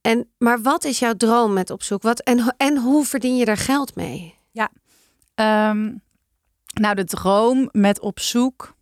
En, 0.00 0.30
maar 0.38 0.62
wat 0.62 0.84
is 0.84 0.98
jouw 0.98 1.14
droom 1.14 1.52
met 1.52 1.70
op 1.70 1.82
zoek? 1.82 2.02
Wat, 2.02 2.20
en, 2.20 2.54
en 2.56 2.78
hoe 2.78 3.04
verdien 3.04 3.36
je 3.36 3.44
daar 3.44 3.56
geld 3.56 3.94
mee? 3.94 4.34
Ehm, 5.34 5.92
nou, 6.72 6.94
de 6.94 7.04
droom 7.04 7.68
met 7.72 8.00
op 8.00 8.20
zoek 8.20 8.74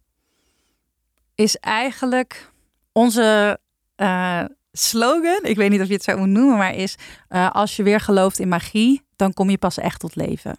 is 1.34 1.56
eigenlijk 1.56 2.52
onze 2.92 3.60
eh, 3.96 4.44
slogan. 4.72 5.40
Ik 5.42 5.56
weet 5.56 5.70
niet 5.70 5.80
of 5.80 5.86
je 5.86 5.92
het 5.94 6.02
zo 6.02 6.16
moet 6.16 6.28
noemen, 6.28 6.56
maar 6.56 6.74
is 6.74 6.96
eh, 7.28 7.50
als 7.50 7.76
je 7.76 7.82
weer 7.82 8.00
gelooft 8.00 8.38
in 8.38 8.48
magie, 8.48 9.02
dan 9.16 9.32
kom 9.32 9.50
je 9.50 9.58
pas 9.58 9.78
echt 9.78 10.00
tot 10.00 10.16
leven. 10.16 10.58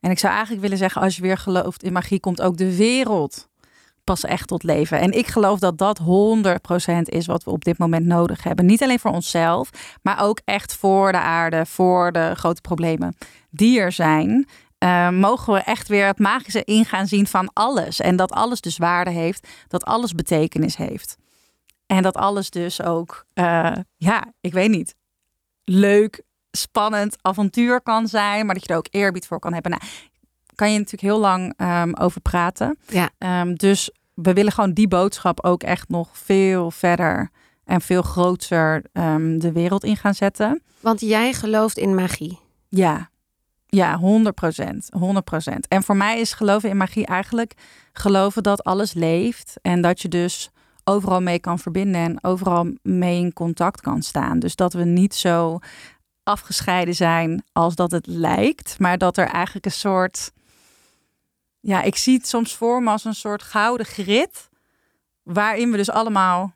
En 0.00 0.10
ik 0.10 0.18
zou 0.18 0.32
eigenlijk 0.32 0.62
willen 0.62 0.78
zeggen, 0.78 1.02
als 1.02 1.16
je 1.16 1.22
weer 1.22 1.38
gelooft 1.38 1.82
in 1.82 1.92
magie, 1.92 2.20
komt 2.20 2.42
ook 2.42 2.56
de 2.56 2.76
wereld 2.76 3.48
pas 4.04 4.24
echt 4.24 4.48
tot 4.48 4.62
leven. 4.62 5.00
En 5.00 5.12
ik 5.12 5.26
geloof 5.26 5.58
dat 5.58 5.78
dat 5.78 6.00
100% 6.00 6.02
is 7.04 7.26
wat 7.26 7.44
we 7.44 7.50
op 7.50 7.64
dit 7.64 7.78
moment 7.78 8.06
nodig 8.06 8.42
hebben. 8.42 8.66
Niet 8.66 8.82
alleen 8.82 8.98
voor 8.98 9.10
onszelf, 9.10 9.70
maar 10.02 10.22
ook 10.22 10.40
echt 10.44 10.74
voor 10.76 11.12
de 11.12 11.18
aarde, 11.18 11.66
voor 11.66 12.12
de 12.12 12.32
grote 12.34 12.60
problemen 12.60 13.16
die 13.50 13.80
er 13.80 13.92
zijn. 13.92 14.48
eh, 14.78 15.10
mogen 15.10 15.52
we 15.52 15.58
echt 15.58 15.88
weer 15.88 16.06
het 16.06 16.18
magische 16.18 16.64
in 16.64 16.84
gaan 16.84 17.06
zien 17.06 17.26
van 17.26 17.50
alles. 17.52 18.00
En 18.00 18.16
dat 18.16 18.32
alles 18.32 18.60
dus 18.60 18.76
waarde 18.76 19.10
heeft, 19.10 19.48
dat 19.68 19.84
alles 19.84 20.12
betekenis 20.12 20.76
heeft. 20.76 21.16
En 21.86 22.02
dat 22.02 22.16
alles 22.16 22.50
dus 22.50 22.82
ook, 22.82 23.26
eh, 23.32 23.72
ja, 23.96 24.32
ik 24.40 24.52
weet 24.52 24.70
niet, 24.70 24.94
leuk, 25.64 26.22
spannend 26.50 27.16
avontuur 27.20 27.80
kan 27.80 28.08
zijn, 28.08 28.46
maar 28.46 28.54
dat 28.54 28.64
je 28.64 28.72
er 28.72 28.78
ook 28.78 28.88
eerbied 28.90 29.26
voor 29.26 29.38
kan 29.38 29.52
hebben. 29.52 29.70
Nou, 29.70 29.82
kan 30.54 30.72
je 30.72 30.78
natuurlijk 30.78 31.12
heel 31.12 31.20
lang 31.20 31.54
ehm, 31.56 31.92
over 31.94 32.20
praten. 32.20 32.78
Ja. 32.86 33.10
Ehm, 33.18 33.54
dus 33.54 33.90
we 34.14 34.32
willen 34.32 34.52
gewoon 34.52 34.72
die 34.72 34.88
boodschap 34.88 35.44
ook 35.44 35.62
echt 35.62 35.88
nog 35.88 36.08
veel 36.12 36.70
verder 36.70 37.30
en 37.64 37.80
veel 37.80 38.02
groter 38.02 38.84
ehm, 38.92 39.38
de 39.38 39.52
wereld 39.52 39.84
in 39.84 39.96
gaan 39.96 40.14
zetten. 40.14 40.62
Want 40.80 41.00
jij 41.00 41.32
gelooft 41.32 41.78
in 41.78 41.94
magie. 41.94 42.38
Ja, 42.68 43.10
ja, 43.66 43.98
100 43.98 44.34
procent. 44.34 44.88
100 44.90 45.24
procent. 45.24 45.68
En 45.68 45.82
voor 45.82 45.96
mij 45.96 46.20
is 46.20 46.32
geloven 46.32 46.68
in 46.68 46.76
magie 46.76 47.06
eigenlijk 47.06 47.54
geloven 47.92 48.42
dat 48.42 48.64
alles 48.64 48.92
leeft 48.92 49.54
en 49.62 49.80
dat 49.80 50.02
je 50.02 50.08
dus 50.08 50.50
overal 50.84 51.20
mee 51.20 51.38
kan 51.38 51.58
verbinden 51.58 52.00
en 52.00 52.24
overal 52.24 52.66
mee 52.82 53.18
in 53.18 53.32
contact 53.32 53.80
kan 53.80 54.02
staan. 54.02 54.38
Dus 54.38 54.56
dat 54.56 54.72
we 54.72 54.84
niet 54.84 55.14
zo 55.14 55.58
afgescheiden 56.22 56.94
zijn 56.94 57.44
als 57.52 57.74
dat 57.74 57.90
het 57.90 58.06
lijkt, 58.06 58.78
maar 58.78 58.98
dat 58.98 59.16
er 59.16 59.26
eigenlijk 59.26 59.64
een 59.64 59.72
soort, 59.72 60.32
ja, 61.60 61.82
ik 61.82 61.96
zie 61.96 62.16
het 62.16 62.28
soms 62.28 62.56
voor 62.56 62.82
me 62.82 62.90
als 62.90 63.04
een 63.04 63.14
soort 63.14 63.42
gouden 63.42 63.86
grid, 63.86 64.48
waarin 65.22 65.70
we 65.70 65.76
dus 65.76 65.90
allemaal 65.90 66.54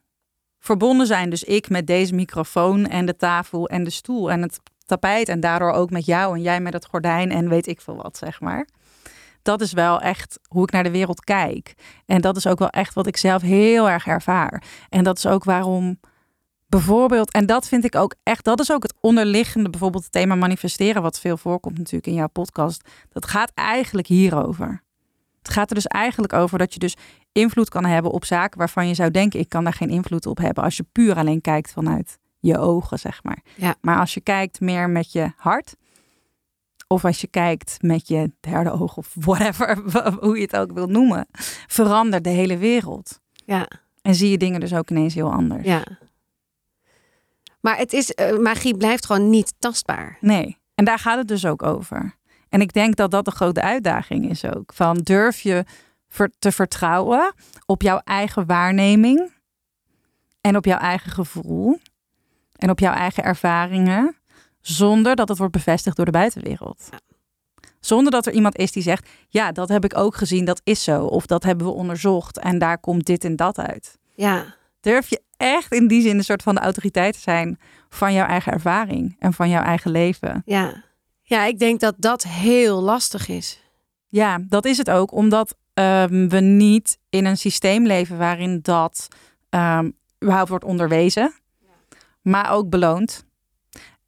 verbonden 0.58 1.06
zijn. 1.06 1.30
Dus 1.30 1.44
ik 1.44 1.68
met 1.68 1.86
deze 1.86 2.14
microfoon 2.14 2.86
en 2.86 3.06
de 3.06 3.16
tafel 3.16 3.68
en 3.68 3.84
de 3.84 3.90
stoel 3.90 4.30
en 4.30 4.42
het 4.42 4.60
tapijt 4.86 5.28
en 5.28 5.40
daardoor 5.40 5.72
ook 5.72 5.90
met 5.90 6.04
jou 6.06 6.34
en 6.34 6.42
jij 6.42 6.60
met 6.60 6.72
het 6.72 6.86
gordijn 6.86 7.30
en 7.30 7.48
weet 7.48 7.66
ik 7.66 7.80
veel 7.80 7.96
wat, 7.96 8.16
zeg 8.16 8.40
maar. 8.40 8.66
Dat 9.48 9.60
is 9.60 9.72
wel 9.72 10.00
echt 10.00 10.38
hoe 10.48 10.62
ik 10.62 10.70
naar 10.70 10.82
de 10.82 10.90
wereld 10.90 11.24
kijk. 11.24 11.74
En 12.06 12.20
dat 12.20 12.36
is 12.36 12.46
ook 12.46 12.58
wel 12.58 12.70
echt 12.70 12.94
wat 12.94 13.06
ik 13.06 13.16
zelf 13.16 13.42
heel 13.42 13.88
erg 13.90 14.06
ervaar. 14.06 14.62
En 14.88 15.04
dat 15.04 15.18
is 15.18 15.26
ook 15.26 15.44
waarom 15.44 16.00
bijvoorbeeld, 16.66 17.32
en 17.32 17.46
dat 17.46 17.68
vind 17.68 17.84
ik 17.84 17.94
ook 17.94 18.14
echt, 18.22 18.44
dat 18.44 18.60
is 18.60 18.72
ook 18.72 18.82
het 18.82 18.94
onderliggende, 19.00 19.70
bijvoorbeeld 19.70 20.02
het 20.02 20.12
thema 20.12 20.34
manifesteren, 20.34 21.02
wat 21.02 21.20
veel 21.20 21.36
voorkomt 21.36 21.78
natuurlijk 21.78 22.06
in 22.06 22.14
jouw 22.14 22.28
podcast. 22.28 22.88
Dat 23.08 23.26
gaat 23.26 23.52
eigenlijk 23.54 24.06
hierover. 24.06 24.82
Het 25.38 25.48
gaat 25.48 25.68
er 25.68 25.74
dus 25.74 25.86
eigenlijk 25.86 26.32
over 26.32 26.58
dat 26.58 26.72
je 26.72 26.78
dus 26.78 26.96
invloed 27.32 27.68
kan 27.68 27.84
hebben 27.84 28.10
op 28.10 28.24
zaken 28.24 28.58
waarvan 28.58 28.88
je 28.88 28.94
zou 28.94 29.10
denken, 29.10 29.40
ik 29.40 29.48
kan 29.48 29.64
daar 29.64 29.72
geen 29.72 29.90
invloed 29.90 30.26
op 30.26 30.38
hebben 30.38 30.64
als 30.64 30.76
je 30.76 30.86
puur 30.92 31.16
alleen 31.16 31.40
kijkt 31.40 31.72
vanuit 31.72 32.18
je 32.40 32.58
ogen, 32.58 32.98
zeg 32.98 33.22
maar. 33.22 33.42
Ja. 33.54 33.74
Maar 33.80 33.98
als 33.98 34.14
je 34.14 34.20
kijkt 34.20 34.60
meer 34.60 34.90
met 34.90 35.12
je 35.12 35.32
hart, 35.36 35.76
of 36.88 37.04
als 37.04 37.20
je 37.20 37.26
kijkt 37.26 37.76
met 37.80 38.08
je 38.08 38.32
derde 38.40 38.70
oog 38.70 38.96
of 38.96 39.12
whatever, 39.14 39.78
hoe 40.20 40.36
je 40.36 40.42
het 40.42 40.56
ook 40.56 40.72
wil 40.72 40.86
noemen, 40.86 41.26
verandert 41.66 42.24
de 42.24 42.30
hele 42.30 42.56
wereld. 42.56 43.20
Ja, 43.32 43.68
En 44.02 44.14
zie 44.14 44.30
je 44.30 44.38
dingen 44.38 44.60
dus 44.60 44.74
ook 44.74 44.90
ineens 44.90 45.14
heel 45.14 45.32
anders. 45.32 45.64
ja. 45.64 45.84
Maar 47.60 47.76
het 47.76 47.92
is, 47.92 48.14
eh, 48.14 48.38
magie 48.38 48.76
blijft 48.76 49.06
gewoon 49.06 49.30
niet 49.30 49.54
tastbaar. 49.58 50.16
Nee, 50.20 50.58
en 50.74 50.84
daar 50.84 50.98
gaat 50.98 51.18
het 51.18 51.28
dus 51.28 51.46
ook 51.46 51.62
over. 51.62 52.16
En 52.48 52.60
ik 52.60 52.72
denk 52.72 52.96
dat 52.96 53.10
dat 53.10 53.24
de 53.24 53.30
grote 53.30 53.62
uitdaging 53.62 54.30
is 54.30 54.44
ook. 54.44 54.72
Van 54.72 54.96
durf 54.98 55.40
je 55.40 55.64
te 56.38 56.52
vertrouwen 56.52 57.34
op 57.66 57.82
jouw 57.82 58.00
eigen 58.04 58.46
waarneming 58.46 59.32
en 60.40 60.56
op 60.56 60.64
jouw 60.64 60.78
eigen 60.78 61.10
gevoel 61.10 61.78
en 62.56 62.70
op 62.70 62.78
jouw 62.78 62.92
eigen 62.92 63.24
ervaringen, 63.24 64.16
zonder 64.68 65.16
dat 65.16 65.28
het 65.28 65.38
wordt 65.38 65.52
bevestigd 65.52 65.96
door 65.96 66.04
de 66.04 66.10
buitenwereld. 66.10 66.88
Zonder 67.80 68.12
dat 68.12 68.26
er 68.26 68.32
iemand 68.32 68.56
is 68.56 68.72
die 68.72 68.82
zegt: 68.82 69.08
Ja, 69.28 69.52
dat 69.52 69.68
heb 69.68 69.84
ik 69.84 69.96
ook 69.96 70.16
gezien, 70.16 70.44
dat 70.44 70.60
is 70.64 70.84
zo. 70.84 71.04
Of 71.04 71.26
dat 71.26 71.42
hebben 71.42 71.66
we 71.66 71.72
onderzocht 71.72 72.38
en 72.38 72.58
daar 72.58 72.78
komt 72.78 73.06
dit 73.06 73.24
en 73.24 73.36
dat 73.36 73.58
uit. 73.58 73.98
Ja, 74.14 74.56
Durf 74.80 75.10
je 75.10 75.22
echt 75.36 75.72
in 75.72 75.88
die 75.88 76.02
zin 76.02 76.16
een 76.16 76.24
soort 76.24 76.42
van 76.42 76.54
de 76.54 76.60
autoriteit 76.60 77.14
te 77.14 77.20
zijn 77.20 77.58
van 77.88 78.12
jouw 78.12 78.26
eigen 78.26 78.52
ervaring 78.52 79.16
en 79.18 79.32
van 79.32 79.48
jouw 79.48 79.62
eigen 79.62 79.90
leven? 79.90 80.42
ja. 80.46 80.86
Ja, 81.22 81.44
ik 81.44 81.58
denk 81.58 81.80
dat 81.80 81.94
dat 81.98 82.22
heel 82.22 82.82
lastig 82.82 83.28
is. 83.28 83.62
Ja, 84.06 84.38
dat 84.48 84.64
is 84.64 84.78
het 84.78 84.90
ook, 84.90 85.12
omdat 85.12 85.56
ehm, 85.74 86.28
we 86.28 86.40
niet 86.40 86.98
in 87.08 87.24
een 87.24 87.36
systeem 87.36 87.86
leven 87.86 88.18
waarin 88.18 88.58
dat 88.62 89.08
ehm 89.48 89.90
überhaupt 90.22 90.48
wordt 90.48 90.64
onderwezen, 90.64 91.32
maar 92.22 92.50
ook 92.50 92.68
beloond. 92.68 93.24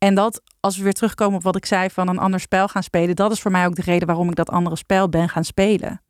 En 0.04 0.14
dat, 0.14 0.42
als 0.60 0.76
we 0.76 0.82
weer 0.82 0.92
terugkomen 0.92 1.36
op 1.36 1.42
wat 1.42 1.56
ik 1.56 1.66
zei 1.66 1.90
van 1.90 2.08
een 2.08 2.18
ander 2.18 2.40
spel 2.40 2.68
gaan 2.68 2.82
spelen, 2.82 3.16
dat 3.16 3.32
is 3.32 3.40
voor 3.40 3.50
mij 3.50 3.66
ook 3.66 3.74
de 3.74 3.82
reden 3.82 4.06
waarom 4.06 4.28
ik 4.28 4.34
dat 4.34 4.50
andere 4.50 4.76
spel 4.76 5.08
ben 5.08 5.28
gaan 5.28 5.44
spelen. 5.44 6.02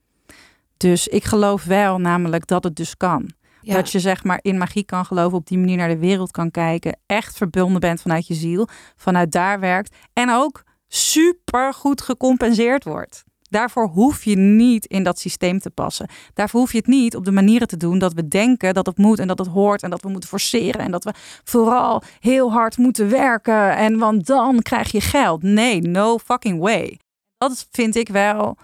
Dus 0.76 1.08
ik 1.08 1.24
geloof 1.24 1.64
wel 1.64 1.98
namelijk 1.98 2.46
dat 2.46 2.64
het 2.64 2.76
dus 2.76 2.96
kan. 2.96 3.30
Ja. 3.60 3.74
Dat 3.74 3.90
je 3.90 4.00
zeg 4.00 4.24
maar 4.24 4.38
in 4.42 4.58
magie 4.58 4.84
kan 4.84 5.04
geloven, 5.04 5.38
op 5.38 5.46
die 5.46 5.58
manier 5.58 5.76
naar 5.76 5.88
de 5.88 5.98
wereld 5.98 6.30
kan 6.30 6.50
kijken, 6.50 6.98
echt 7.06 7.36
verbonden 7.36 7.80
bent 7.80 8.00
vanuit 8.00 8.26
je 8.26 8.34
ziel, 8.34 8.68
vanuit 8.96 9.32
daar 9.32 9.60
werkt 9.60 9.96
en 10.12 10.30
ook 10.30 10.62
super 10.88 11.74
goed 11.74 12.00
gecompenseerd 12.00 12.84
wordt. 12.84 13.24
Daarvoor 13.50 13.88
hoef 13.88 14.24
je 14.24 14.36
niet 14.36 14.86
in 14.86 15.02
dat 15.02 15.18
systeem 15.18 15.58
te 15.58 15.70
passen. 15.70 16.08
Daarvoor 16.34 16.60
hoef 16.60 16.72
je 16.72 16.78
het 16.78 16.86
niet 16.86 17.16
op 17.16 17.24
de 17.24 17.32
manieren 17.32 17.68
te 17.68 17.76
doen 17.76 17.98
dat 17.98 18.12
we 18.12 18.28
denken 18.28 18.74
dat 18.74 18.86
het 18.86 18.98
moet 18.98 19.18
en 19.18 19.28
dat 19.28 19.38
het 19.38 19.48
hoort 19.48 19.82
en 19.82 19.90
dat 19.90 20.02
we 20.02 20.08
moeten 20.08 20.28
forceren 20.28 20.80
en 20.80 20.90
dat 20.90 21.04
we 21.04 21.12
vooral 21.44 22.02
heel 22.20 22.52
hard 22.52 22.76
moeten 22.76 23.08
werken 23.08 23.76
en 23.76 23.98
want 23.98 24.26
dan 24.26 24.62
krijg 24.62 24.92
je 24.92 25.00
geld. 25.00 25.42
Nee, 25.42 25.80
no 25.80 26.18
fucking 26.18 26.60
way. 26.60 26.98
Dat 27.38 27.68
vind 27.70 27.96
ik 27.96 28.08
wel 28.08 28.56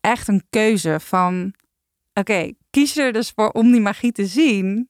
echt 0.00 0.28
een 0.28 0.44
keuze 0.50 1.00
van 1.00 1.54
oké, 2.14 2.52
kies 2.70 2.94
je 2.94 3.02
er 3.02 3.12
dus 3.12 3.32
voor 3.34 3.50
om 3.50 3.72
die 3.72 3.80
magie 3.80 4.12
te 4.12 4.26
zien 4.26 4.88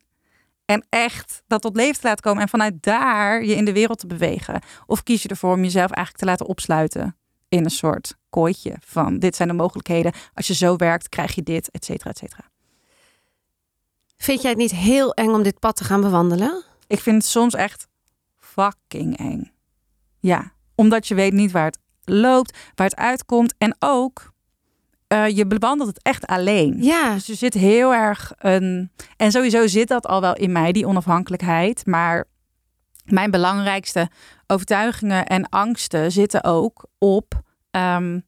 en 0.64 0.86
echt 0.88 1.42
dat 1.46 1.62
tot 1.62 1.76
leven 1.76 2.00
te 2.00 2.06
laten 2.06 2.22
komen 2.22 2.42
en 2.42 2.48
vanuit 2.48 2.82
daar 2.82 3.44
je 3.44 3.54
in 3.54 3.64
de 3.64 3.72
wereld 3.72 3.98
te 3.98 4.06
bewegen? 4.06 4.60
Of 4.86 5.02
kies 5.02 5.22
je 5.22 5.28
ervoor 5.28 5.52
om 5.52 5.62
jezelf 5.62 5.90
eigenlijk 5.90 6.16
te 6.16 6.24
laten 6.24 6.46
opsluiten 6.46 7.16
in 7.54 7.64
een 7.64 7.70
soort 7.70 8.14
kooitje 8.30 8.76
van 8.80 9.18
dit 9.18 9.36
zijn 9.36 9.48
de 9.48 9.54
mogelijkheden. 9.54 10.12
Als 10.34 10.46
je 10.46 10.54
zo 10.54 10.76
werkt, 10.76 11.08
krijg 11.08 11.34
je 11.34 11.42
dit, 11.42 11.70
et 11.70 11.84
cetera, 11.84 12.10
et 12.10 12.18
cetera. 12.18 12.42
Vind 14.16 14.40
jij 14.40 14.50
het 14.50 14.58
niet 14.58 14.74
heel 14.74 15.14
eng 15.14 15.30
om 15.30 15.42
dit 15.42 15.58
pad 15.58 15.76
te 15.76 15.84
gaan 15.84 16.00
bewandelen? 16.00 16.64
Ik 16.86 17.00
vind 17.00 17.16
het 17.16 17.30
soms 17.30 17.54
echt 17.54 17.88
fucking 18.36 19.18
eng. 19.18 19.52
Ja, 20.18 20.52
omdat 20.74 21.08
je 21.08 21.14
weet 21.14 21.32
niet 21.32 21.52
waar 21.52 21.64
het 21.64 21.78
loopt, 22.04 22.58
waar 22.74 22.86
het 22.86 22.96
uitkomt 22.96 23.54
en 23.58 23.76
ook 23.78 24.32
eh, 25.06 25.28
je 25.28 25.46
bewandelt 25.46 25.88
het 25.88 26.02
echt 26.02 26.26
alleen. 26.26 26.82
Ja, 26.82 27.14
Dus 27.14 27.28
er 27.28 27.36
zit 27.36 27.54
heel 27.54 27.94
erg 27.94 28.32
een. 28.38 28.90
En 29.16 29.30
sowieso 29.30 29.66
zit 29.66 29.88
dat 29.88 30.06
al 30.06 30.20
wel 30.20 30.34
in 30.34 30.52
mij, 30.52 30.72
die 30.72 30.86
onafhankelijkheid. 30.86 31.86
Maar 31.86 32.24
mijn 33.04 33.30
belangrijkste 33.30 34.10
overtuigingen 34.46 35.26
en 35.26 35.48
angsten 35.48 36.12
zitten 36.12 36.44
ook 36.44 36.84
op. 36.98 37.42
ehm, 37.70 38.20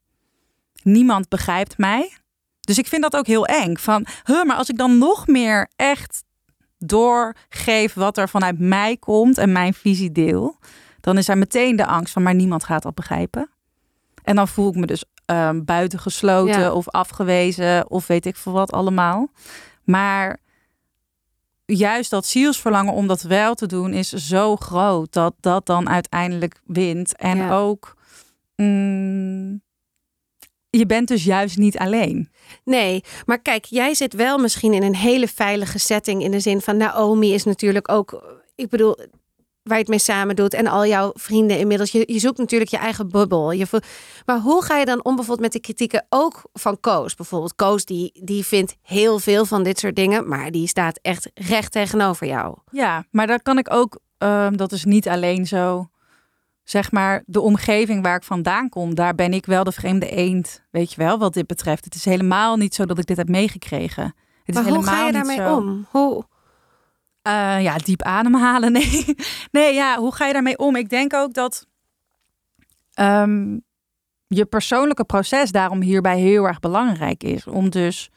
niemand 0.83 1.29
begrijpt 1.29 1.79
mij. 1.79 2.16
dus 2.61 2.79
ik 2.79 2.87
vind 2.87 3.02
dat 3.02 3.16
ook 3.16 3.26
heel 3.26 3.46
eng. 3.46 3.76
Van, 3.76 4.07
huh, 4.24 4.44
maar 4.44 4.57
als 4.57 4.68
ik 4.68 4.79
dan 4.79 4.98
nog 4.98 5.26
meer 5.26 5.68
echt 5.76 6.24
doorgeef 6.79 7.94
wat 7.94 8.18
er 8.18 8.29
vanuit 8.29 8.59
mij 8.59 8.96
komt 8.96 9.38
en 9.38 9.52
mijn 9.52 9.74
visie 9.74 10.12
deel, 10.12 10.57
dan 11.00 11.18
is 11.18 11.29
er 11.29 11.38
meteen 11.38 11.76
de 11.76 11.87
angst 11.87 12.12
van, 12.12 12.22
maar 12.22 12.35
niemand 12.35 12.64
gaat 12.64 12.83
dat 12.83 12.94
begrijpen. 12.94 13.50
En 14.22 14.37
dan 14.37 14.48
voel 14.48 14.68
ik 14.68 14.74
me 14.76 14.87
dus 14.87 15.05
um, 15.26 15.64
buitengesloten 15.64 16.61
Ja. 16.61 16.72
of 16.72 16.88
afgewezen 16.88 17.90
of 17.90 18.07
weet 18.07 18.26
ik 18.26 18.37
veel 18.37 18.52
wat 18.52 18.72
allemaal. 18.72 19.29
Maar 19.85 20.37
juist 21.66 22.11
dat 22.11 22.26
zielsverlangen 22.26 22.92
om 22.92 23.07
dat 23.07 23.22
wel 23.22 23.55
te 23.55 23.66
doen 23.66 23.92
is 23.92 24.09
zo 24.12 24.57
groot 24.57 25.12
dat 25.12 25.35
dat 25.40 25.66
dan 25.66 25.88
uiteindelijk 25.88 26.61
wint. 26.64 27.16
En 27.16 27.37
Ja. 27.37 27.57
ook, 27.59 27.96
mm, 28.57 29.62
je 30.70 30.87
bent 30.87 31.09
dus 31.09 31.24
juist 31.24 31.57
niet 31.57 31.79
alleen. 31.79 32.31
Nee, 32.64 33.05
maar 33.24 33.38
kijk, 33.42 33.64
jij 33.64 33.94
zit 33.94 34.12
wel 34.14 34.38
misschien 34.38 34.72
in 34.72 34.83
een 34.83 34.96
hele 34.96 35.29
veilige 35.29 35.79
setting 35.79 36.22
in 36.22 36.31
de 36.31 36.40
zin 36.40 36.61
van 36.61 36.76
Naomi 36.76 37.35
is 37.35 37.44
natuurlijk 37.44 37.90
ook, 37.90 38.38
ik 38.55 38.68
bedoel, 38.68 38.96
waar 39.66 39.76
je 39.76 39.83
het 39.83 39.88
mee 39.88 39.98
samen 39.98 40.37
doet 40.37 40.55
en 40.55 40.66
al 40.66 40.87
jouw 40.87 41.11
vrienden 41.14 41.59
inmiddels. 41.59 41.92
Je, 41.92 42.12
je 42.12 42.18
zoekt 42.18 42.38
natuurlijk 42.38 42.70
je 42.70 42.76
eigen 42.76 43.09
bubbel. 43.09 43.52
Je 43.52 43.66
maar 44.26 44.38
hoe 44.38 44.64
ga 44.64 44.76
je 44.76 44.85
dan 44.85 45.05
om 45.05 45.14
bijvoorbeeld 45.14 45.40
met 45.40 45.52
de 45.52 45.61
kritieken 45.61 46.07
ook 46.09 46.42
van 46.52 46.81
Koos? 46.81 47.14
Bijvoorbeeld 47.14 47.55
Koos 47.55 47.85
die, 47.85 48.20
die 48.24 48.44
vindt 48.44 48.76
heel 48.83 49.18
veel 49.18 49.44
van 49.44 49.62
dit 49.62 49.79
soort 49.79 49.96
dingen, 49.96 50.29
maar 50.29 50.50
die 50.50 50.68
staat 50.68 50.98
echt 51.02 51.31
recht 51.35 51.72
tegenover 51.72 52.26
jou. 52.26 52.57
Ja, 52.70 53.05
maar 53.11 53.26
daar 53.26 53.42
kan 53.42 53.59
ik 53.59 53.72
ook, 53.72 54.00
ehm, 54.18 54.57
dat 54.57 54.72
is 54.72 54.85
niet 54.85 55.09
alleen 55.09 55.46
zo. 55.46 55.88
Zeg 56.64 56.92
maar, 56.92 57.22
de 57.26 57.40
omgeving 57.40 58.02
waar 58.02 58.16
ik 58.16 58.22
vandaan 58.22 58.68
kom, 58.68 58.94
daar 58.94 59.14
ben 59.14 59.33
ik 59.33 59.46
wel 59.46 59.64
de 59.64 59.72
vreemde 59.72 60.09
eend. 60.09 60.62
Weet 60.70 60.92
je 60.92 60.96
wel, 60.96 61.18
wat 61.18 61.35
dit 61.35 61.46
betreft. 61.46 61.85
Het 61.85 61.94
is 61.94 62.05
helemaal 62.05 62.57
niet 62.57 62.74
zo 62.74 62.85
dat 62.85 62.98
ik 62.98 63.07
dit 63.07 63.16
heb 63.16 63.29
meegekregen. 63.29 64.14
Het 64.44 64.55
maar 64.55 64.64
is 64.64 64.70
hoe 64.70 64.79
helemaal 64.79 64.94
ga 64.94 65.07
je 65.07 65.12
daarmee 65.12 65.57
om? 65.57 65.87
Hoe? 65.90 66.24
Eh, 67.27 67.62
ja, 67.62 67.77
diep 67.77 68.03
ademhalen. 68.03 68.73
Nee. 68.77 69.05
nee, 69.51 69.75
ja, 69.75 69.99
hoe 69.99 70.15
ga 70.15 70.27
je 70.27 70.33
daarmee 70.33 70.59
om? 70.59 70.77
Ik 70.77 70.89
denk 70.89 71.15
ook 71.15 71.35
dat 71.35 71.67
ehm, 72.93 73.59
je 74.27 74.45
persoonlijke 74.45 75.05
proces 75.05 75.51
daarom 75.51 75.81
hierbij 75.81 76.19
heel 76.19 76.47
erg 76.47 76.61
belangrijk 76.61 77.23
is. 77.23 77.47
Om 77.47 77.71
dus 77.71 78.11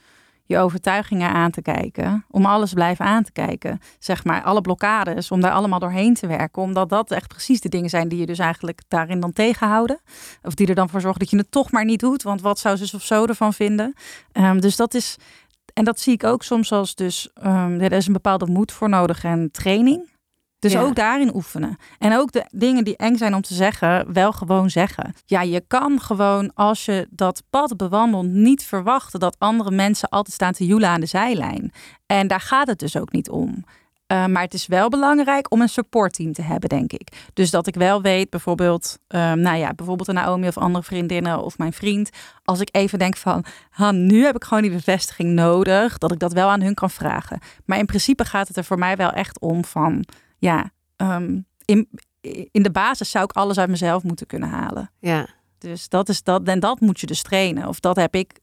je 0.45 0.58
overtuigingen 0.58 1.30
aan 1.30 1.52
te 1.52 1.62
kijken. 1.62 2.26
Om 2.30 2.45
alles 2.45 2.74
blijven 2.74 3.06
aan 3.06 3.24
te 3.24 3.32
kijken. 3.32 3.80
Zeg 4.00 4.24
maar, 4.24 4.43
alle 4.43 4.62
blokkades. 4.62 5.32
Om 5.32 5.41
daar 5.41 5.52
allemaal 5.52 5.80
doorheen 5.80 6.13
te 6.13 6.28
werken. 6.28 6.62
Omdat 6.62 6.89
dat 6.89 7.12
echt 7.12 7.28
precies 7.28 7.62
de 7.62 7.69
dingen 7.69 7.89
zijn 7.89 8.08
die 8.08 8.19
je 8.19 8.26
dus 8.26 8.39
eigenlijk 8.39 8.82
daarin 8.88 9.19
dan 9.19 9.34
tegenhouden. 9.34 10.00
Of 10.43 10.54
die 10.54 10.67
er 10.67 10.76
dan 10.76 10.89
voor 10.89 11.02
zorgen 11.02 11.19
dat 11.19 11.30
je 11.30 11.38
het 11.38 11.52
toch 11.52 11.72
maar 11.72 11.86
niet 11.86 12.00
doet. 12.00 12.24
Want 12.24 12.41
wat 12.41 12.60
zou 12.60 12.78
zus 12.78 12.93
of 12.93 13.04
zo 13.04 13.26
ervan 13.26 13.54
vinden? 13.54 13.93
Ehm, 14.32 14.60
dus 14.60 14.76
dat 14.76 14.93
is... 14.93 15.17
En 15.80 15.86
dat 15.86 16.00
zie 16.00 16.13
ik 16.13 16.24
ook 16.24 16.44
soms 16.44 16.72
als 16.72 16.96
dus... 16.96 17.30
ehm, 17.34 17.80
er 17.80 17.92
is 17.92 18.08
een 18.08 18.13
bepaalde 18.13 18.46
moed 18.46 18.72
voor 18.72 18.89
nodig 18.89 19.24
en 19.24 19.52
training. 19.52 20.10
Dus 20.60 20.72
Ja. 20.72 20.82
ook 20.82 20.96
daarin 20.96 21.36
oefenen. 21.36 21.78
En 22.00 22.18
ook 22.18 22.32
de 22.32 22.46
dingen 22.52 22.84
die 22.84 22.98
eng 22.98 23.15
zijn 23.15 23.34
om 23.36 23.42
te 23.42 23.54
zeggen, 23.54 24.13
wel 24.13 24.32
gewoon 24.32 24.70
zeggen. 24.70 25.13
Ja, 25.26 25.42
je 25.42 25.63
kan 25.68 26.00
gewoon 26.02 26.54
als 26.54 26.86
je 26.86 27.08
dat 27.10 27.44
pad 27.50 27.78
bewandelt 27.78 28.26
niet 28.28 28.63
verwachten 28.63 29.20
dat 29.20 29.36
andere 29.39 29.72
mensen 29.72 30.10
altijd 30.10 30.34
staan 30.36 30.54
te 30.54 30.65
joelen 30.65 30.89
aan 30.89 31.00
de 31.00 31.06
zijlijn. 31.06 31.72
En 32.06 32.28
daar 32.28 32.42
gaat 32.42 32.68
het 32.68 32.80
dus 32.80 32.98
ook 32.98 33.12
niet 33.12 33.30
om. 33.30 33.65
Uh, 34.12 34.26
maar 34.26 34.41
het 34.41 34.54
is 34.54 34.67
wel 34.67 34.89
belangrijk 34.89 35.52
om 35.52 35.62
een 35.62 35.69
supportteam 35.69 36.34
te 36.34 36.41
hebben, 36.41 36.69
denk 36.69 36.91
ik. 36.93 37.30
Dus 37.34 37.52
dat 37.52 37.67
ik 37.67 37.76
wel 37.76 38.02
weet, 38.02 38.30
bijvoorbeeld, 38.30 39.00
um, 39.08 39.39
nou 39.39 39.58
ja, 39.58 39.74
bijvoorbeeld 39.74 40.08
een 40.08 40.15
Naomi 40.15 40.48
of 40.48 40.58
andere 40.58 40.84
vriendinnen 40.84 41.43
of 41.43 41.58
mijn 41.58 41.74
vriend. 41.74 42.10
Als 42.43 42.60
ik 42.60 42.69
even 42.72 43.00
denk 43.00 43.17
van, 43.17 43.45
ha, 43.69 43.91
nu 43.91 44.24
heb 44.24 44.36
ik 44.36 44.43
gewoon 44.43 44.63
die 44.63 44.72
bevestiging 44.72 45.30
nodig, 45.30 45.98
dat 45.98 46.12
ik 46.12 46.19
dat 46.19 46.34
wel 46.34 46.50
aan 46.50 46.62
hun 46.62 46.74
kan 46.74 46.89
vragen. 46.89 47.39
Maar 47.65 47.78
in 47.78 47.86
principe 47.86 48.26
gaat 48.26 48.48
het 48.48 48.58
er 48.58 48.63
voor 48.63 48.80
mij 48.80 48.95
wel 48.95 49.12
echt 49.12 49.39
om 49.39 49.65
van, 49.65 50.06
ja, 50.38 50.72
um, 50.98 51.45
in, 51.65 51.89
in 52.52 52.63
de 52.63 52.72
basis 52.72 53.12
zou 53.12 53.24
ik 53.24 53.32
alles 53.32 53.58
uit 53.58 53.69
mezelf 53.69 54.04
moeten 54.04 54.28
kunnen 54.28 54.50
halen. 54.50 54.91
Ja. 55.00 55.28
Dus 55.58 55.89
dat 55.89 56.10
is 56.10 56.24
dat, 56.24 56.48
en 56.48 56.60
dat 56.60 56.80
moet 56.80 57.00
je 57.00 57.08
dus 57.08 57.22
trainen. 57.22 57.67
Of 57.67 57.80
dat 57.80 57.95
heb 57.95 58.15
ik 58.15 58.39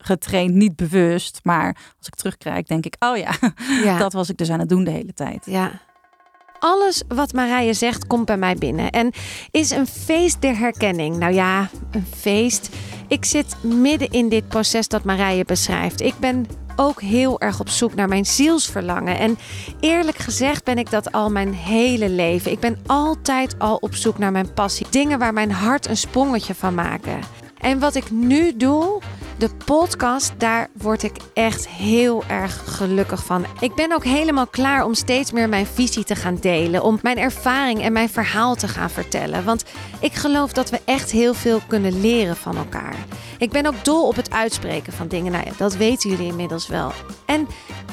getraind, 0.00 0.54
niet 0.54 0.76
bewust. 0.76 1.40
Maar 1.42 1.76
als 1.98 2.06
ik 2.06 2.14
terugkijk, 2.14 2.68
denk 2.68 2.86
ik, 2.86 2.96
oh 2.98 3.16
ja, 3.16 3.32
ja, 3.84 3.98
dat 3.98 4.12
was 4.12 4.28
ik 4.28 4.36
dus 4.36 4.50
aan 4.50 4.58
het 4.58 4.68
doen 4.68 4.84
de 4.84 4.90
hele 4.90 5.12
tijd. 5.12 5.46
Ja. 5.46 5.70
Alles 6.58 7.02
wat 7.08 7.32
Marije 7.32 7.72
zegt 7.72 8.06
komt 8.06 8.24
bij 8.24 8.36
mij 8.36 8.54
binnen 8.54 8.90
en 8.90 9.12
is 9.50 9.70
een 9.70 9.86
feest 9.86 10.42
der 10.42 10.58
herkenning. 10.58 11.16
Nou 11.16 11.32
ja, 11.32 11.68
een 11.90 12.06
feest. 12.16 12.68
Ik 13.08 13.24
zit 13.24 13.56
midden 13.62 14.10
in 14.10 14.28
dit 14.28 14.48
proces 14.48 14.88
dat 14.88 15.04
Marije 15.04 15.44
beschrijft. 15.44 16.00
Ik 16.00 16.14
ben 16.18 16.46
ook 16.76 17.00
heel 17.00 17.40
erg 17.40 17.60
op 17.60 17.68
zoek 17.68 17.94
naar 17.94 18.08
mijn 18.08 18.24
zielsverlangen. 18.24 19.18
En 19.18 19.38
eerlijk 19.80 20.16
gezegd 20.16 20.64
ben 20.64 20.78
ik 20.78 20.90
dat 20.90 21.12
al 21.12 21.30
mijn 21.30 21.54
hele 21.54 22.08
leven. 22.08 22.50
Ik 22.50 22.60
ben 22.60 22.78
altijd 22.86 23.58
al 23.58 23.76
op 23.76 23.94
zoek 23.94 24.18
naar 24.18 24.32
mijn 24.32 24.52
passie. 24.52 24.86
Dingen 24.90 25.18
waar 25.18 25.32
mijn 25.32 25.52
hart 25.52 25.88
een 25.88 25.96
sprongetje 25.96 26.54
van 26.54 26.74
maken. 26.74 27.20
En 27.60 27.78
wat 27.78 27.94
ik 27.94 28.10
nu 28.10 28.56
doe, 28.56 29.00
de 29.38 29.50
podcast, 29.64 30.32
daar 30.38 30.68
word 30.72 31.02
ik 31.02 31.16
echt 31.34 31.68
heel 31.68 32.24
erg 32.28 32.76
gelukkig 32.76 33.24
van. 33.24 33.46
Ik 33.60 33.74
ben 33.74 33.92
ook 33.92 34.04
helemaal 34.04 34.46
klaar 34.46 34.84
om 34.84 34.94
steeds 34.94 35.32
meer 35.32 35.48
mijn 35.48 35.66
visie 35.66 36.04
te 36.04 36.14
gaan 36.14 36.36
delen. 36.40 36.82
Om 36.82 36.98
mijn 37.02 37.18
ervaring 37.18 37.82
en 37.82 37.92
mijn 37.92 38.08
verhaal 38.08 38.54
te 38.54 38.68
gaan 38.68 38.90
vertellen. 38.90 39.44
Want 39.44 39.64
ik 40.00 40.12
geloof 40.12 40.52
dat 40.52 40.70
we 40.70 40.80
echt 40.84 41.10
heel 41.10 41.34
veel 41.34 41.60
kunnen 41.66 42.00
leren 42.00 42.36
van 42.36 42.56
elkaar. 42.56 42.94
Ik 43.38 43.50
ben 43.50 43.66
ook 43.66 43.84
dol 43.84 44.06
op 44.06 44.16
het 44.16 44.30
uitspreken 44.30 44.92
van 44.92 45.08
dingen. 45.08 45.32
Nou 45.32 45.44
ja, 45.44 45.52
dat 45.56 45.76
weten 45.76 46.10
jullie 46.10 46.26
inmiddels 46.26 46.68
wel. 46.68 46.92
En 47.26 47.48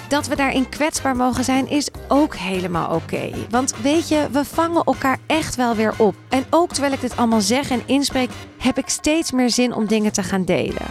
dat 0.08 0.28
we 0.28 0.36
daarin 0.36 0.70
kwetsbaar 0.70 1.16
mogen 1.16 1.44
zijn 1.44 1.70
is 1.70 1.90
ook 2.08 2.36
helemaal 2.36 2.96
oké. 2.96 3.32
Want 3.50 3.74
weet 3.82 4.08
je, 4.08 4.28
we 4.32 4.46
vangen 4.46 4.84
elkaar 4.84 5.18
echt 5.28 5.56
wel 5.56 5.76
weer 5.76 5.94
op. 5.98 6.16
En 6.30 6.46
ook 6.50 6.72
terwijl 6.72 6.94
ik 6.94 7.02
dit 7.02 7.18
allemaal 7.18 7.42
zeg 7.42 7.70
en 7.70 7.82
inspreek, 7.86 8.30
heb 8.58 8.78
ik 8.78 8.90
steeds 8.90 9.32
meer 9.32 9.50
zin 9.50 9.74
om 9.74 9.88
dingen 9.88 10.14
te 10.14 10.24
gaan 10.24 10.46
delen. 10.46 10.86